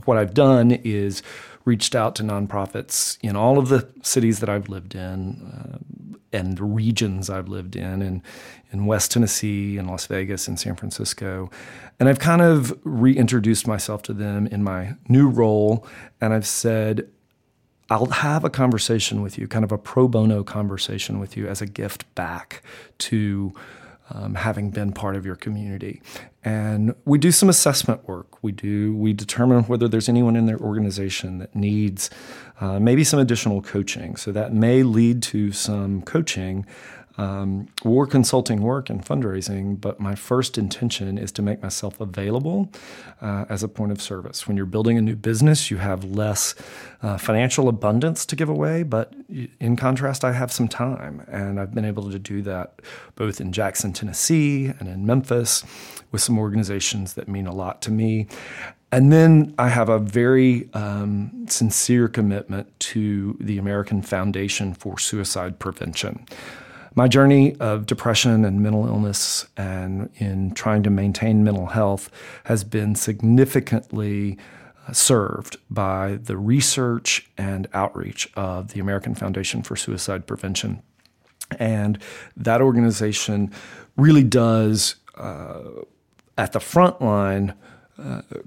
what 0.05 0.17
I've 0.19 0.35
done 0.35 0.73
is 0.73 1.23
reached 1.65 1.95
out 1.95 2.15
to 2.17 2.23
nonprofits 2.23 3.19
in 3.23 3.37
all 3.37 3.59
of 3.59 3.69
the 3.69 3.89
cities 4.03 4.41
that 4.41 4.49
I've 4.49 4.69
lived 4.69 4.95
in 4.95 5.43
uh, 5.53 5.79
and 6.33 6.59
regions 6.77 7.29
I've 7.29 7.49
lived 7.49 7.77
in, 7.77 8.03
in, 8.03 8.23
in 8.73 8.87
West 8.87 9.13
Tennessee, 9.13 9.79
in 9.79 9.87
Las 9.87 10.07
Vegas, 10.07 10.47
in 10.49 10.57
San 10.57 10.77
Francisco. 10.77 11.51
And 11.99 12.09
I've 12.09 12.21
kind 12.21 12.41
of 12.41 12.79
reintroduced 12.85 13.67
myself 13.67 14.03
to 14.03 14.13
them 14.13 14.47
in 14.47 14.63
my 14.63 14.95
new 15.09 15.29
role. 15.29 15.87
And 16.21 16.33
I've 16.33 16.47
said, 16.47 17.09
I'll 17.91 18.07
have 18.07 18.45
a 18.45 18.51
conversation 18.51 19.23
with 19.23 19.37
you, 19.37 19.49
kind 19.49 19.65
of 19.65 19.73
a 19.73 19.79
pro 19.79 20.07
bono 20.07 20.45
conversation 20.45 21.19
with 21.19 21.37
you 21.37 21.49
as 21.49 21.61
a 21.61 21.67
gift 21.67 22.13
back 22.15 22.63
to 22.99 23.53
um, 24.11 24.35
having 24.35 24.71
been 24.71 24.93
part 24.93 25.17
of 25.17 25.25
your 25.25 25.37
community. 25.37 26.03
And 26.43 26.95
we 27.05 27.19
do 27.19 27.31
some 27.33 27.49
assessment 27.49 28.09
work. 28.09 28.43
We 28.43 28.53
do 28.53 28.97
we 28.97 29.13
determine 29.13 29.65
whether 29.65 29.89
there's 29.89 30.09
anyone 30.09 30.37
in 30.37 30.47
their 30.47 30.59
organization 30.59 31.39
that 31.39 31.55
needs 31.55 32.11
uh, 32.61 32.79
maybe 32.81 33.05
some 33.05 33.21
additional 33.21 33.63
coaching. 33.63 34.17
So 34.17 34.33
that 34.33 34.53
may 34.53 34.83
lead 34.83 35.23
to 35.25 35.53
some 35.53 36.03
coaching 36.03 36.67
um, 37.19 37.69
or 37.85 38.07
consulting 38.07 38.63
work 38.63 38.89
and 38.89 39.05
fundraising, 39.05 39.81
but 39.81 40.01
my 40.01 40.15
first 40.15 40.57
intention 40.57 41.19
is 41.19 41.33
to 41.33 41.43
make 41.43 41.63
myself 41.63 42.01
available 42.01 42.71
uh, 43.21 43.45
as 43.49 43.63
a 43.63 43.69
point 43.69 43.93
of 43.93 44.01
service. 44.01 44.47
When 44.47 44.57
you're 44.57 44.67
building 44.67 44.97
a 44.97 45.03
new 45.03 45.17
business, 45.17 45.71
you 45.71 45.79
have 45.79 46.05
less 46.05 46.55
uh, 47.03 47.19
financial 47.19 47.69
abundance 47.69 48.25
to 48.27 48.37
give 48.37 48.49
away, 48.49 48.83
but 48.83 49.13
in 49.59 49.77
contrast, 49.77 50.25
I 50.25 50.33
have 50.33 50.53
some 50.53 50.69
time, 50.69 51.25
and 51.29 51.61
I've 51.61 51.75
been 51.75 51.85
able 51.85 52.11
to 52.11 52.19
do 52.19 52.43
that 52.43 52.81
both 53.17 53.41
in 53.41 53.53
Jackson, 53.53 53.93
Tennessee, 53.93 54.67
and 54.79 54.89
in 54.89 55.05
Memphis 55.05 55.65
with 56.13 56.23
some 56.23 56.39
organizations 56.39 57.15
that 57.15 57.29
mean 57.29 57.47
a 57.47 57.55
lot 57.55 57.83
to 57.83 57.91
me. 57.91 58.27
And 58.93 59.13
then 59.13 59.55
I 59.57 59.69
have 59.69 59.89
a 59.89 60.01
very 60.01 60.69
um, 60.75 61.47
sincere 61.49 62.09
commitment 62.09 62.79
to 62.81 63.37
the 63.41 63.57
American 63.57 64.03
Foundation 64.03 64.75
for 64.75 64.99
Suicide 64.99 65.61
Prevention 65.61 66.27
my 66.95 67.09
journey 67.09 67.55
of 67.57 67.87
depression 67.87 68.45
and 68.45 68.61
mental 68.61 68.87
illness 68.87 69.47
and 69.57 70.11
in 70.17 70.53
trying 70.53 70.83
to 70.83 70.91
maintain 70.91 71.45
mental 71.45 71.67
health 71.67 72.11
has 72.45 72.65
been 72.65 72.95
significantly 72.95 74.39
uh, 74.87 74.93
served 74.93 75.57
by 75.71 76.19
the 76.23 76.37
research 76.37 77.29
and 77.39 77.69
outreach 77.73 78.31
of 78.35 78.73
the 78.73 78.81
American 78.81 79.15
Foundation 79.15 79.63
for 79.63 79.77
Suicide 79.77 80.27
Prevention. 80.27 80.83
And 81.59 81.99
that 82.37 82.61
organization 82.61 83.53
really 83.97 84.25
does, 84.25 84.97
uh, 85.17 85.63
at 86.39 86.53
the 86.53 86.61
front 86.61 87.01
line, 87.01 87.55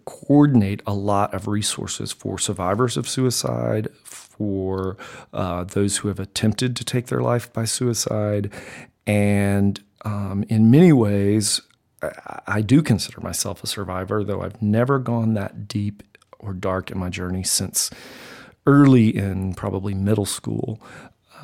coordinate 0.06 0.82
a 0.86 0.94
lot 0.94 1.34
of 1.34 1.48
resources 1.48 2.12
for 2.12 2.38
survivors 2.38 2.98
of 2.98 3.08
suicide, 3.08 3.88
for 4.04 4.98
uh, 5.32 5.64
those 5.64 5.98
who 5.98 6.08
have 6.08 6.20
attempted 6.20 6.76
to 6.76 6.84
take 6.84 7.08
their 7.08 7.22
life 7.22 7.52
by 7.54 7.66
suicide. 7.66 8.52
And 9.06 9.82
um, 10.06 10.44
in 10.50 10.72
many 10.72 10.92
ways, 10.92 11.62
I, 12.02 12.40
I 12.48 12.62
do 12.62 12.82
consider 12.82 13.22
myself 13.22 13.64
a 13.64 13.68
survivor, 13.68 14.24
though 14.24 14.42
I've 14.42 14.62
never 14.62 15.00
gone 15.00 15.34
that 15.36 15.68
deep 15.68 16.04
or 16.40 16.54
dark 16.54 16.92
in 16.92 16.98
my 16.98 17.10
journey 17.10 17.44
since 17.44 17.90
early 18.66 19.16
in 19.16 19.54
probably 19.54 19.94
middle 19.94 20.26
school. 20.26 20.82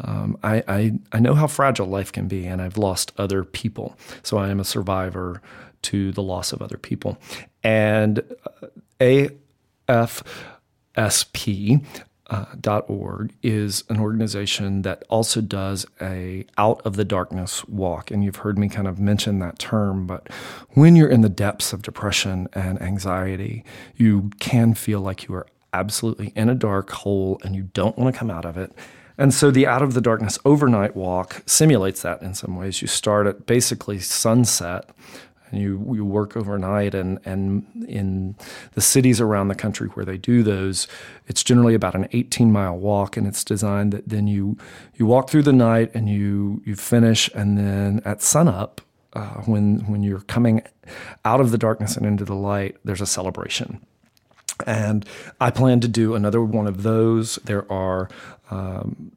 Um, 0.02 0.38
I, 0.44 0.64
I, 0.68 1.00
I 1.12 1.20
know 1.20 1.36
how 1.36 1.48
fragile 1.48 1.88
life 1.88 2.12
can 2.12 2.28
be, 2.28 2.46
and 2.46 2.62
I've 2.62 2.78
lost 2.78 3.12
other 3.18 3.44
people. 3.44 3.98
So 4.24 4.38
I 4.38 4.50
am 4.50 4.60
a 4.60 4.64
survivor 4.66 5.42
to 5.84 6.12
the 6.12 6.24
loss 6.24 6.52
of 6.52 6.62
other 6.62 6.78
people. 6.78 7.18
And 7.64 8.20
uh, 8.46 8.68
AFSP 10.98 11.86
uh, 12.30 12.46
.org 12.88 13.34
is 13.42 13.84
an 13.90 14.00
organization 14.00 14.84
that 14.84 15.04
also 15.10 15.42
does 15.42 15.86
a 16.00 16.46
out 16.58 16.82
of 16.86 16.96
the 16.96 17.06
darkness 17.06 17.66
walk 17.68 18.12
and 18.12 18.24
you've 18.24 18.38
heard 18.38 18.58
me 18.58 18.70
kind 18.70 18.88
of 18.88 19.00
mention 19.00 19.40
that 19.40 19.58
term 19.58 20.06
but 20.06 20.32
when 20.72 20.96
you're 20.96 21.10
in 21.10 21.22
the 21.22 21.30
depths 21.30 21.74
of 21.74 21.82
depression 21.82 22.48
and 22.54 22.80
anxiety 22.82 23.64
you 23.96 24.30
can 24.40 24.76
feel 24.76 25.02
like 25.02 25.28
you 25.28 25.34
are 25.34 25.48
absolutely 25.74 26.32
in 26.36 26.50
a 26.50 26.56
dark 26.56 26.92
hole 26.92 27.40
and 27.44 27.56
you 27.56 27.64
don't 27.74 27.98
want 27.98 28.14
to 28.14 28.18
come 28.18 28.30
out 28.30 28.46
of 28.46 28.58
it 28.58 28.72
and 29.20 29.34
so 29.34 29.52
the 29.52 29.68
Out 29.68 29.82
of 29.82 29.96
the 29.96 30.02
Darkness 30.02 30.40
overnight 30.46 30.96
walk 30.96 31.44
simulates 31.46 32.04
that 32.04 32.22
in 32.22 32.34
some 32.34 32.56
ways. 32.56 32.82
You 32.82 32.88
start 32.88 33.28
at 33.28 33.46
basically 33.46 34.00
sunset 34.00 34.90
and 35.52 35.62
you, 35.62 35.84
you 35.94 36.06
work 36.06 36.36
overnight 36.38 36.94
and, 36.94 37.20
and 37.26 37.66
in 37.88 38.36
the 38.74 38.82
cities 38.82 39.20
around 39.20 39.48
the 39.48 39.56
country 39.56 39.88
where 39.90 40.06
they 40.06 40.18
do 40.18 40.44
those, 40.44 40.88
it's 41.28 41.44
generally 41.44 41.74
about 41.74 41.96
an 41.96 42.08
18 42.12 42.52
mile 42.52 42.78
walk 42.78 43.18
and 43.18 43.28
it's 43.28 43.44
designed 43.44 43.94
that 43.94 44.10
then 44.10 44.28
you 44.28 44.58
you 44.96 45.06
walk 45.06 45.30
through 45.30 45.44
the 45.44 45.54
night 45.54 45.92
and 45.94 46.10
you 46.10 46.62
you 46.66 46.76
finish 46.76 47.30
and 47.34 47.58
then 47.58 48.02
at 48.06 48.22
sunup 48.22 48.82
uh, 49.14 49.42
when 49.46 49.80
when 49.92 50.04
you're 50.04 50.22
coming 50.22 50.62
out 51.26 51.42
of 51.42 51.52
the 51.52 51.58
darkness 51.58 51.98
and 51.98 52.06
into 52.06 52.26
the 52.26 52.36
light, 52.36 52.78
there's 52.84 53.02
a 53.02 53.06
celebration. 53.06 53.86
And 54.66 55.06
I 55.40 55.52
plan 55.52 55.80
to 55.82 55.88
do 55.88 56.16
another 56.16 56.42
one 56.42 56.68
of 56.68 56.84
those. 56.84 57.38
There 57.38 57.72
are 57.72 58.10
um, 58.52 59.12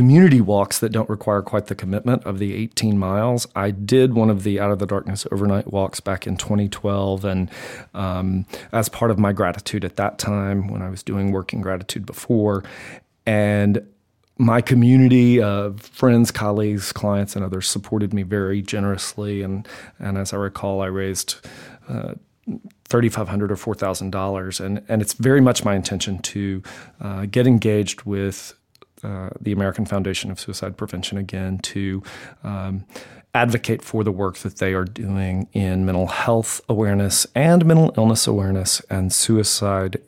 community 0.00 0.40
walks 0.40 0.78
that 0.78 0.92
don't 0.92 1.10
require 1.10 1.42
quite 1.42 1.66
the 1.66 1.74
commitment 1.74 2.24
of 2.24 2.38
the 2.38 2.54
18 2.54 2.98
miles. 2.98 3.46
I 3.54 3.70
did 3.70 4.14
one 4.14 4.30
of 4.30 4.44
the 4.44 4.58
Out 4.58 4.70
of 4.70 4.78
the 4.78 4.86
Darkness 4.86 5.26
overnight 5.30 5.70
walks 5.70 6.00
back 6.00 6.26
in 6.26 6.38
2012, 6.38 7.22
and 7.26 7.50
um, 7.92 8.46
as 8.72 8.88
part 8.88 9.10
of 9.10 9.18
my 9.18 9.34
gratitude 9.34 9.84
at 9.84 9.96
that 9.96 10.18
time 10.18 10.68
when 10.68 10.80
I 10.80 10.88
was 10.88 11.02
doing 11.02 11.32
working 11.32 11.60
gratitude 11.60 12.06
before. 12.06 12.64
And 13.26 13.86
my 14.38 14.62
community 14.62 15.38
of 15.42 15.82
friends, 15.82 16.30
colleagues, 16.30 16.92
clients, 16.92 17.36
and 17.36 17.44
others 17.44 17.68
supported 17.68 18.14
me 18.14 18.22
very 18.22 18.62
generously. 18.62 19.42
And, 19.42 19.68
and 19.98 20.16
as 20.16 20.32
I 20.32 20.38
recall, 20.38 20.80
I 20.80 20.86
raised 20.86 21.46
uh, 21.90 22.14
3,500 22.88 23.52
or 23.52 23.56
$4,000. 23.56 24.64
And, 24.64 24.82
and 24.88 25.02
it's 25.02 25.12
very 25.12 25.42
much 25.42 25.62
my 25.62 25.76
intention 25.76 26.20
to 26.20 26.62
uh, 27.02 27.26
get 27.26 27.46
engaged 27.46 28.04
with 28.04 28.54
uh, 29.02 29.30
the 29.40 29.52
American 29.52 29.84
Foundation 29.84 30.30
of 30.30 30.38
Suicide 30.38 30.76
Prevention 30.76 31.18
again 31.18 31.58
to 31.58 32.02
um, 32.44 32.84
advocate 33.34 33.82
for 33.82 34.04
the 34.04 34.12
work 34.12 34.38
that 34.38 34.56
they 34.56 34.74
are 34.74 34.84
doing 34.84 35.48
in 35.52 35.86
mental 35.86 36.08
health 36.08 36.60
awareness 36.68 37.26
and 37.34 37.64
mental 37.64 37.92
illness 37.96 38.26
awareness 38.26 38.80
and 38.90 39.12
suicide 39.12 40.00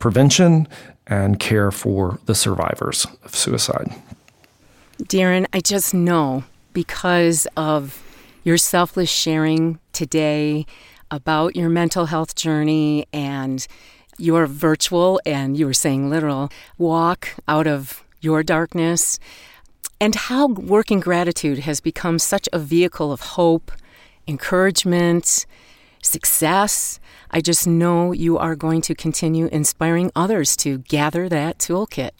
prevention 0.00 0.66
and 1.06 1.38
care 1.38 1.70
for 1.70 2.18
the 2.26 2.34
survivors 2.34 3.06
of 3.24 3.34
suicide. 3.34 3.94
Darin, 5.06 5.46
I 5.52 5.60
just 5.60 5.94
know 5.94 6.44
because 6.72 7.46
of 7.56 8.02
your 8.44 8.58
selfless 8.58 9.10
sharing 9.10 9.78
today 9.92 10.66
about 11.10 11.56
your 11.56 11.68
mental 11.68 12.06
health 12.06 12.34
journey 12.34 13.06
and 13.12 13.66
your 14.18 14.46
virtual 14.46 15.20
and 15.24 15.56
you 15.56 15.64
were 15.64 15.72
saying 15.72 16.10
literal 16.10 16.50
walk 16.76 17.34
out 17.46 17.66
of 17.66 18.04
your 18.20 18.42
darkness, 18.42 19.18
and 20.00 20.14
how 20.14 20.48
working 20.48 21.00
gratitude 21.00 21.60
has 21.60 21.80
become 21.80 22.18
such 22.18 22.48
a 22.52 22.58
vehicle 22.58 23.12
of 23.12 23.20
hope, 23.20 23.72
encouragement, 24.26 25.46
success. 26.02 27.00
I 27.30 27.40
just 27.40 27.66
know 27.66 28.12
you 28.12 28.38
are 28.38 28.56
going 28.56 28.80
to 28.82 28.94
continue 28.94 29.46
inspiring 29.46 30.10
others 30.14 30.56
to 30.58 30.78
gather 30.78 31.28
that 31.28 31.58
toolkit. 31.58 32.10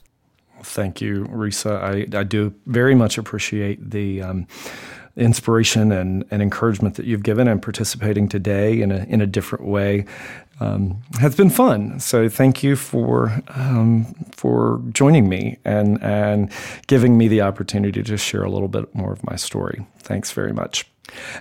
Thank 0.62 1.00
you, 1.00 1.24
Risa. 1.26 1.80
I, 1.80 2.18
I 2.18 2.24
do 2.24 2.52
very 2.66 2.94
much 2.94 3.16
appreciate 3.16 3.90
the 3.90 4.22
um, 4.22 4.46
inspiration 5.18 5.92
and, 5.92 6.24
and 6.30 6.40
encouragement 6.42 6.94
that 6.96 7.06
you've 7.06 7.22
given 7.22 7.48
and 7.48 7.60
participating 7.60 8.28
today 8.28 8.80
in 8.80 8.92
a, 8.92 9.04
in 9.04 9.20
a 9.20 9.26
different 9.26 9.66
way 9.66 10.06
um, 10.60 11.02
has 11.20 11.36
been 11.36 11.50
fun. 11.50 12.00
So 12.00 12.28
thank 12.28 12.62
you 12.62 12.76
for 12.76 13.42
um, 13.48 14.04
for 14.32 14.82
joining 14.92 15.28
me 15.28 15.58
and 15.64 16.02
and 16.02 16.50
giving 16.86 17.16
me 17.16 17.28
the 17.28 17.42
opportunity 17.42 18.02
to 18.02 18.16
share 18.16 18.42
a 18.42 18.50
little 18.50 18.68
bit 18.68 18.92
more 18.94 19.12
of 19.12 19.22
my 19.24 19.36
story. 19.36 19.86
Thanks 20.00 20.32
very 20.32 20.52
much. 20.52 20.84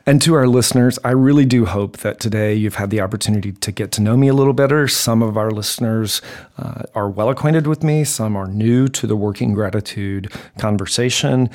And 0.06 0.22
to 0.22 0.34
our 0.34 0.48
listeners, 0.48 0.98
I 1.04 1.12
really 1.12 1.46
do 1.46 1.66
hope 1.66 1.98
that 1.98 2.20
today 2.20 2.54
you've 2.54 2.76
had 2.76 2.90
the 2.90 3.02
opportunity 3.02 3.52
to 3.52 3.72
get 3.72 3.92
to 3.94 4.02
know 4.02 4.16
me 4.16 4.28
a 4.28 4.34
little 4.34 4.54
better. 4.54 4.88
Some 4.88 5.22
of 5.22 5.38
our 5.38 5.52
listeners 5.52 6.22
uh, 6.58 6.84
are 6.96 7.10
well 7.10 7.30
acquainted 7.30 7.68
with 7.68 7.84
me, 7.84 8.04
some 8.04 8.36
are 8.36 8.48
new 8.48 8.88
to 8.90 9.08
the 9.08 9.16
Working 9.16 9.54
Gratitude 9.54 10.32
conversation. 10.58 11.50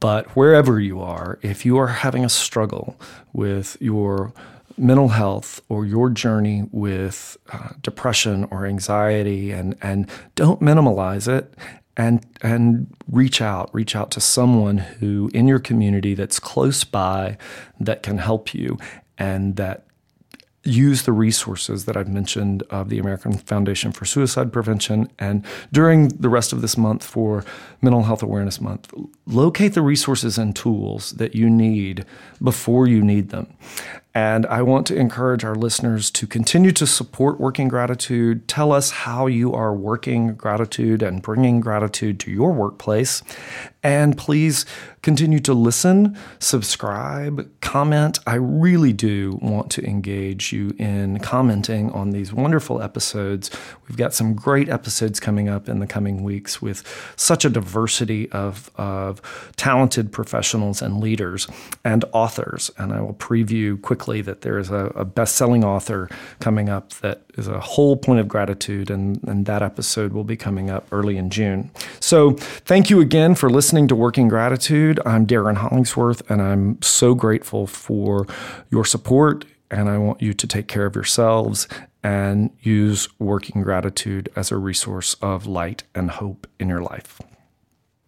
But 0.00 0.26
wherever 0.36 0.80
you 0.80 1.00
are, 1.00 1.38
if 1.42 1.64
you 1.64 1.78
are 1.78 1.88
having 1.88 2.24
a 2.24 2.28
struggle 2.28 2.96
with 3.32 3.76
your 3.80 4.32
mental 4.76 5.08
health 5.08 5.60
or 5.68 5.84
your 5.86 6.10
journey 6.10 6.68
with 6.72 7.36
uh, 7.52 7.70
depression 7.82 8.48
or 8.50 8.66
anxiety 8.66 9.50
and 9.50 9.76
and 9.82 10.08
don't 10.34 10.60
minimalize 10.60 11.28
it 11.28 11.52
and 11.96 12.24
and 12.40 12.94
reach 13.10 13.42
out 13.42 13.68
reach 13.74 13.94
out 13.94 14.10
to 14.10 14.20
someone 14.20 14.78
who 14.78 15.30
in 15.34 15.46
your 15.46 15.58
community 15.58 16.14
that's 16.14 16.38
close 16.38 16.84
by 16.84 17.36
that 17.78 18.02
can 18.02 18.18
help 18.18 18.54
you 18.54 18.78
and 19.18 19.56
that 19.56 19.86
use 20.64 21.02
the 21.02 21.12
resources 21.12 21.86
that 21.86 21.96
I've 21.96 22.08
mentioned 22.08 22.62
of 22.70 22.88
the 22.88 22.98
American 22.98 23.32
Foundation 23.32 23.90
for 23.92 24.04
Suicide 24.04 24.52
Prevention. 24.52 25.10
And 25.18 25.44
during 25.72 26.08
the 26.08 26.28
rest 26.28 26.52
of 26.52 26.62
this 26.62 26.76
month 26.76 27.04
for 27.04 27.44
Mental 27.80 28.04
Health 28.04 28.22
Awareness 28.22 28.60
Month, 28.60 28.92
locate 29.26 29.74
the 29.74 29.82
resources 29.82 30.38
and 30.38 30.54
tools 30.54 31.12
that 31.12 31.34
you 31.34 31.50
need 31.50 32.04
before 32.40 32.86
you 32.86 33.02
need 33.02 33.30
them. 33.30 33.52
And 34.14 34.44
I 34.46 34.60
want 34.60 34.86
to 34.88 34.96
encourage 34.96 35.42
our 35.42 35.54
listeners 35.54 36.10
to 36.12 36.26
continue 36.26 36.72
to 36.72 36.86
support 36.86 37.40
Working 37.40 37.68
Gratitude. 37.68 38.46
Tell 38.46 38.70
us 38.70 38.90
how 38.90 39.26
you 39.26 39.54
are 39.54 39.74
working 39.74 40.34
gratitude 40.34 41.02
and 41.02 41.22
bringing 41.22 41.60
gratitude 41.60 42.20
to 42.20 42.30
your 42.30 42.52
workplace. 42.52 43.22
And 43.82 44.16
please 44.16 44.64
continue 45.00 45.40
to 45.40 45.54
listen, 45.54 46.16
subscribe, 46.38 47.50
comment. 47.60 48.20
I 48.26 48.34
really 48.34 48.92
do 48.92 49.38
want 49.42 49.72
to 49.72 49.84
engage 49.84 50.52
you 50.52 50.72
in 50.78 51.18
commenting 51.18 51.90
on 51.90 52.10
these 52.10 52.32
wonderful 52.32 52.80
episodes. 52.80 53.50
We've 53.88 53.96
got 53.96 54.14
some 54.14 54.34
great 54.34 54.68
episodes 54.68 55.18
coming 55.18 55.48
up 55.48 55.68
in 55.68 55.80
the 55.80 55.88
coming 55.88 56.22
weeks 56.22 56.62
with 56.62 56.86
such 57.16 57.44
a 57.44 57.50
diversity 57.50 58.30
of, 58.30 58.70
of 58.76 59.52
talented 59.56 60.12
professionals 60.12 60.80
and 60.80 61.00
leaders 61.00 61.48
and 61.82 62.04
authors. 62.12 62.70
And 62.78 62.92
I 62.92 63.00
will 63.00 63.14
preview 63.14 63.80
quickly 63.82 64.01
that 64.22 64.40
there 64.40 64.58
is 64.58 64.70
a, 64.70 64.86
a 64.94 65.04
best 65.04 65.36
selling 65.36 65.64
author 65.64 66.08
coming 66.40 66.68
up 66.68 66.90
that 66.94 67.22
is 67.38 67.48
a 67.48 67.60
whole 67.60 67.96
point 67.96 68.20
of 68.20 68.28
gratitude, 68.28 68.90
and, 68.90 69.22
and 69.24 69.46
that 69.46 69.62
episode 69.62 70.12
will 70.12 70.24
be 70.24 70.36
coming 70.36 70.70
up 70.70 70.86
early 70.90 71.16
in 71.16 71.30
June. 71.30 71.70
So, 72.00 72.32
thank 72.32 72.90
you 72.90 73.00
again 73.00 73.34
for 73.34 73.48
listening 73.48 73.88
to 73.88 73.94
Working 73.94 74.28
Gratitude. 74.28 75.00
I'm 75.06 75.24
Darin 75.24 75.56
Hollingsworth, 75.56 76.28
and 76.30 76.42
I'm 76.42 76.80
so 76.82 77.14
grateful 77.14 77.66
for 77.66 78.26
your 78.70 78.84
support. 78.84 79.44
And 79.70 79.88
I 79.88 79.96
want 79.96 80.20
you 80.20 80.34
to 80.34 80.46
take 80.46 80.68
care 80.68 80.84
of 80.84 80.94
yourselves 80.94 81.66
and 82.02 82.50
use 82.60 83.08
working 83.18 83.62
gratitude 83.62 84.28
as 84.36 84.50
a 84.50 84.58
resource 84.58 85.14
of 85.22 85.46
light 85.46 85.84
and 85.94 86.10
hope 86.10 86.46
in 86.58 86.68
your 86.68 86.82
life. 86.82 87.20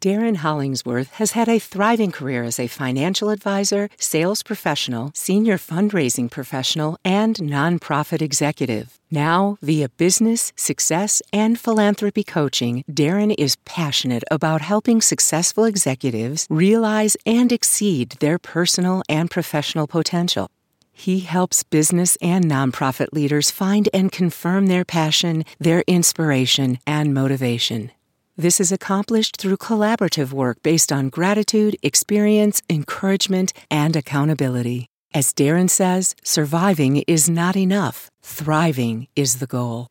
Darin 0.05 0.43
Hollingsworth 0.43 1.13
has 1.13 1.31
had 1.31 1.49
a 1.49 1.59
thriving 1.59 2.13
career 2.13 2.45
as 2.45 2.61
a 2.61 2.67
financial 2.67 3.31
advisor, 3.31 3.89
sales 3.97 4.43
professional, 4.43 5.13
senior 5.15 5.57
fundraising 5.57 6.31
professional, 6.31 6.99
and 7.07 7.37
nonprofit 7.37 8.21
executive. 8.21 8.99
Now, 9.11 9.57
via 9.63 9.89
business, 9.89 10.53
success, 10.57 11.23
and 11.33 11.59
philanthropy 11.59 12.23
coaching, 12.23 12.85
Darin 12.93 13.31
is 13.31 13.57
passionate 13.65 14.25
about 14.31 14.61
helping 14.61 15.01
successful 15.01 15.65
executives 15.65 16.47
realize 16.51 17.17
and 17.25 17.51
exceed 17.51 18.11
their 18.21 18.39
personal 18.39 19.03
and 19.09 19.31
professional 19.31 19.87
potential. 19.87 20.51
He 20.93 21.21
helps 21.21 21.63
business 21.63 22.19
and 22.21 22.45
nonprofit 22.45 23.15
leaders 23.15 23.51
find 23.51 23.89
and 23.95 24.13
confirm 24.13 24.67
their 24.67 24.85
passion, 24.85 25.47
their 25.59 25.83
inspiration, 25.87 26.79
and 26.87 27.15
motivation. 27.15 27.91
This 28.37 28.59
is 28.59 28.73
accomplished 28.73 29.37
through 29.37 29.59
collaborative 29.59 30.33
work 30.33 30.61
based 30.65 30.91
on 30.91 31.09
gratitude, 31.09 31.77
experience, 31.85 32.63
encouragement, 32.69 33.53
and 33.71 33.95
accountability. 33.95 34.89
As 35.15 35.33
Darin 35.33 35.69
says, 35.69 36.17
surviving 36.25 37.05
is 37.07 37.31
not 37.31 37.57
enough, 37.57 38.11
thriving 38.23 39.07
is 39.15 39.39
the 39.39 39.47
goal. 39.47 39.87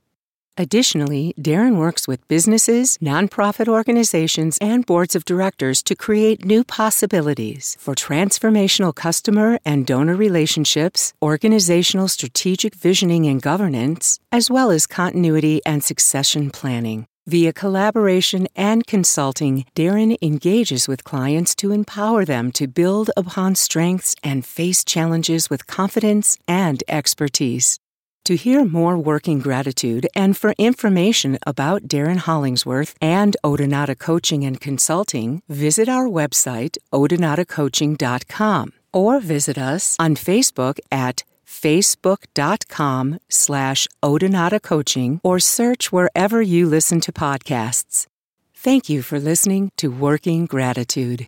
Additionally, 0.57 1.33
Darin 1.41 1.77
works 1.77 2.05
with 2.05 2.27
businesses, 2.27 2.97
nonprofit 2.97 3.69
organizations, 3.69 4.57
and 4.59 4.85
boards 4.85 5.15
of 5.15 5.23
directors 5.23 5.81
to 5.83 5.95
create 5.95 6.43
new 6.43 6.65
possibilities 6.65 7.77
for 7.79 7.95
transformational 7.95 8.93
customer 8.93 9.57
and 9.63 9.87
donor 9.87 10.17
relationships, 10.17 11.13
organizational 11.21 12.09
strategic 12.09 12.75
visioning 12.75 13.25
and 13.25 13.41
governance, 13.41 14.19
as 14.33 14.51
well 14.51 14.69
as 14.69 14.85
continuity 14.85 15.61
and 15.65 15.81
succession 15.81 16.51
planning. 16.51 17.07
Via 17.25 17.53
collaboration 17.53 18.49
and 18.53 18.85
consulting, 18.85 19.65
Darin 19.75 20.17
engages 20.21 20.89
with 20.89 21.05
clients 21.05 21.55
to 21.55 21.71
empower 21.71 22.25
them 22.25 22.51
to 22.51 22.67
build 22.67 23.11
upon 23.15 23.55
strengths 23.55 24.13
and 24.21 24.45
face 24.45 24.83
challenges 24.83 25.49
with 25.49 25.65
confidence 25.65 26.37
and 26.49 26.83
expertise. 26.89 27.79
To 28.25 28.35
hear 28.35 28.65
more 28.65 28.97
working 28.97 29.39
gratitude 29.39 30.05
and 30.13 30.35
for 30.35 30.53
information 30.57 31.37
about 31.47 31.87
Darin 31.87 32.17
Hollingsworth 32.17 32.93
and 32.99 33.37
Odonata 33.41 33.97
Coaching 33.97 34.43
and 34.43 34.59
Consulting, 34.59 35.41
visit 35.47 35.87
our 35.87 36.09
website, 36.09 36.77
odonatacoaching.com, 36.93 38.73
or 38.91 39.19
visit 39.21 39.57
us 39.57 39.95
on 39.97 40.15
Facebook 40.15 40.79
at 40.91 41.23
facebook.com 41.53 43.19
slash 43.29 43.87
Odonata 44.01 44.61
Coaching 44.61 45.21
or 45.23 45.39
search 45.39 45.91
wherever 45.91 46.41
you 46.41 46.67
listen 46.67 46.99
to 47.01 47.11
podcasts. 47.11 48.07
Thank 48.53 48.89
you 48.89 49.01
for 49.01 49.19
listening 49.19 49.71
to 49.77 49.89
Working 49.89 50.45
Gratitude. 50.45 51.27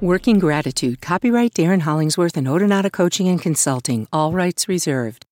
Working 0.00 0.38
Gratitude, 0.38 1.02
copyright 1.02 1.52
Darin 1.52 1.80
Hollingsworth 1.80 2.38
and 2.38 2.46
Odonata 2.46 2.90
Coaching 2.90 3.28
and 3.28 3.40
Consulting, 3.40 4.08
all 4.10 4.32
rights 4.32 4.66
reserved. 4.66 5.26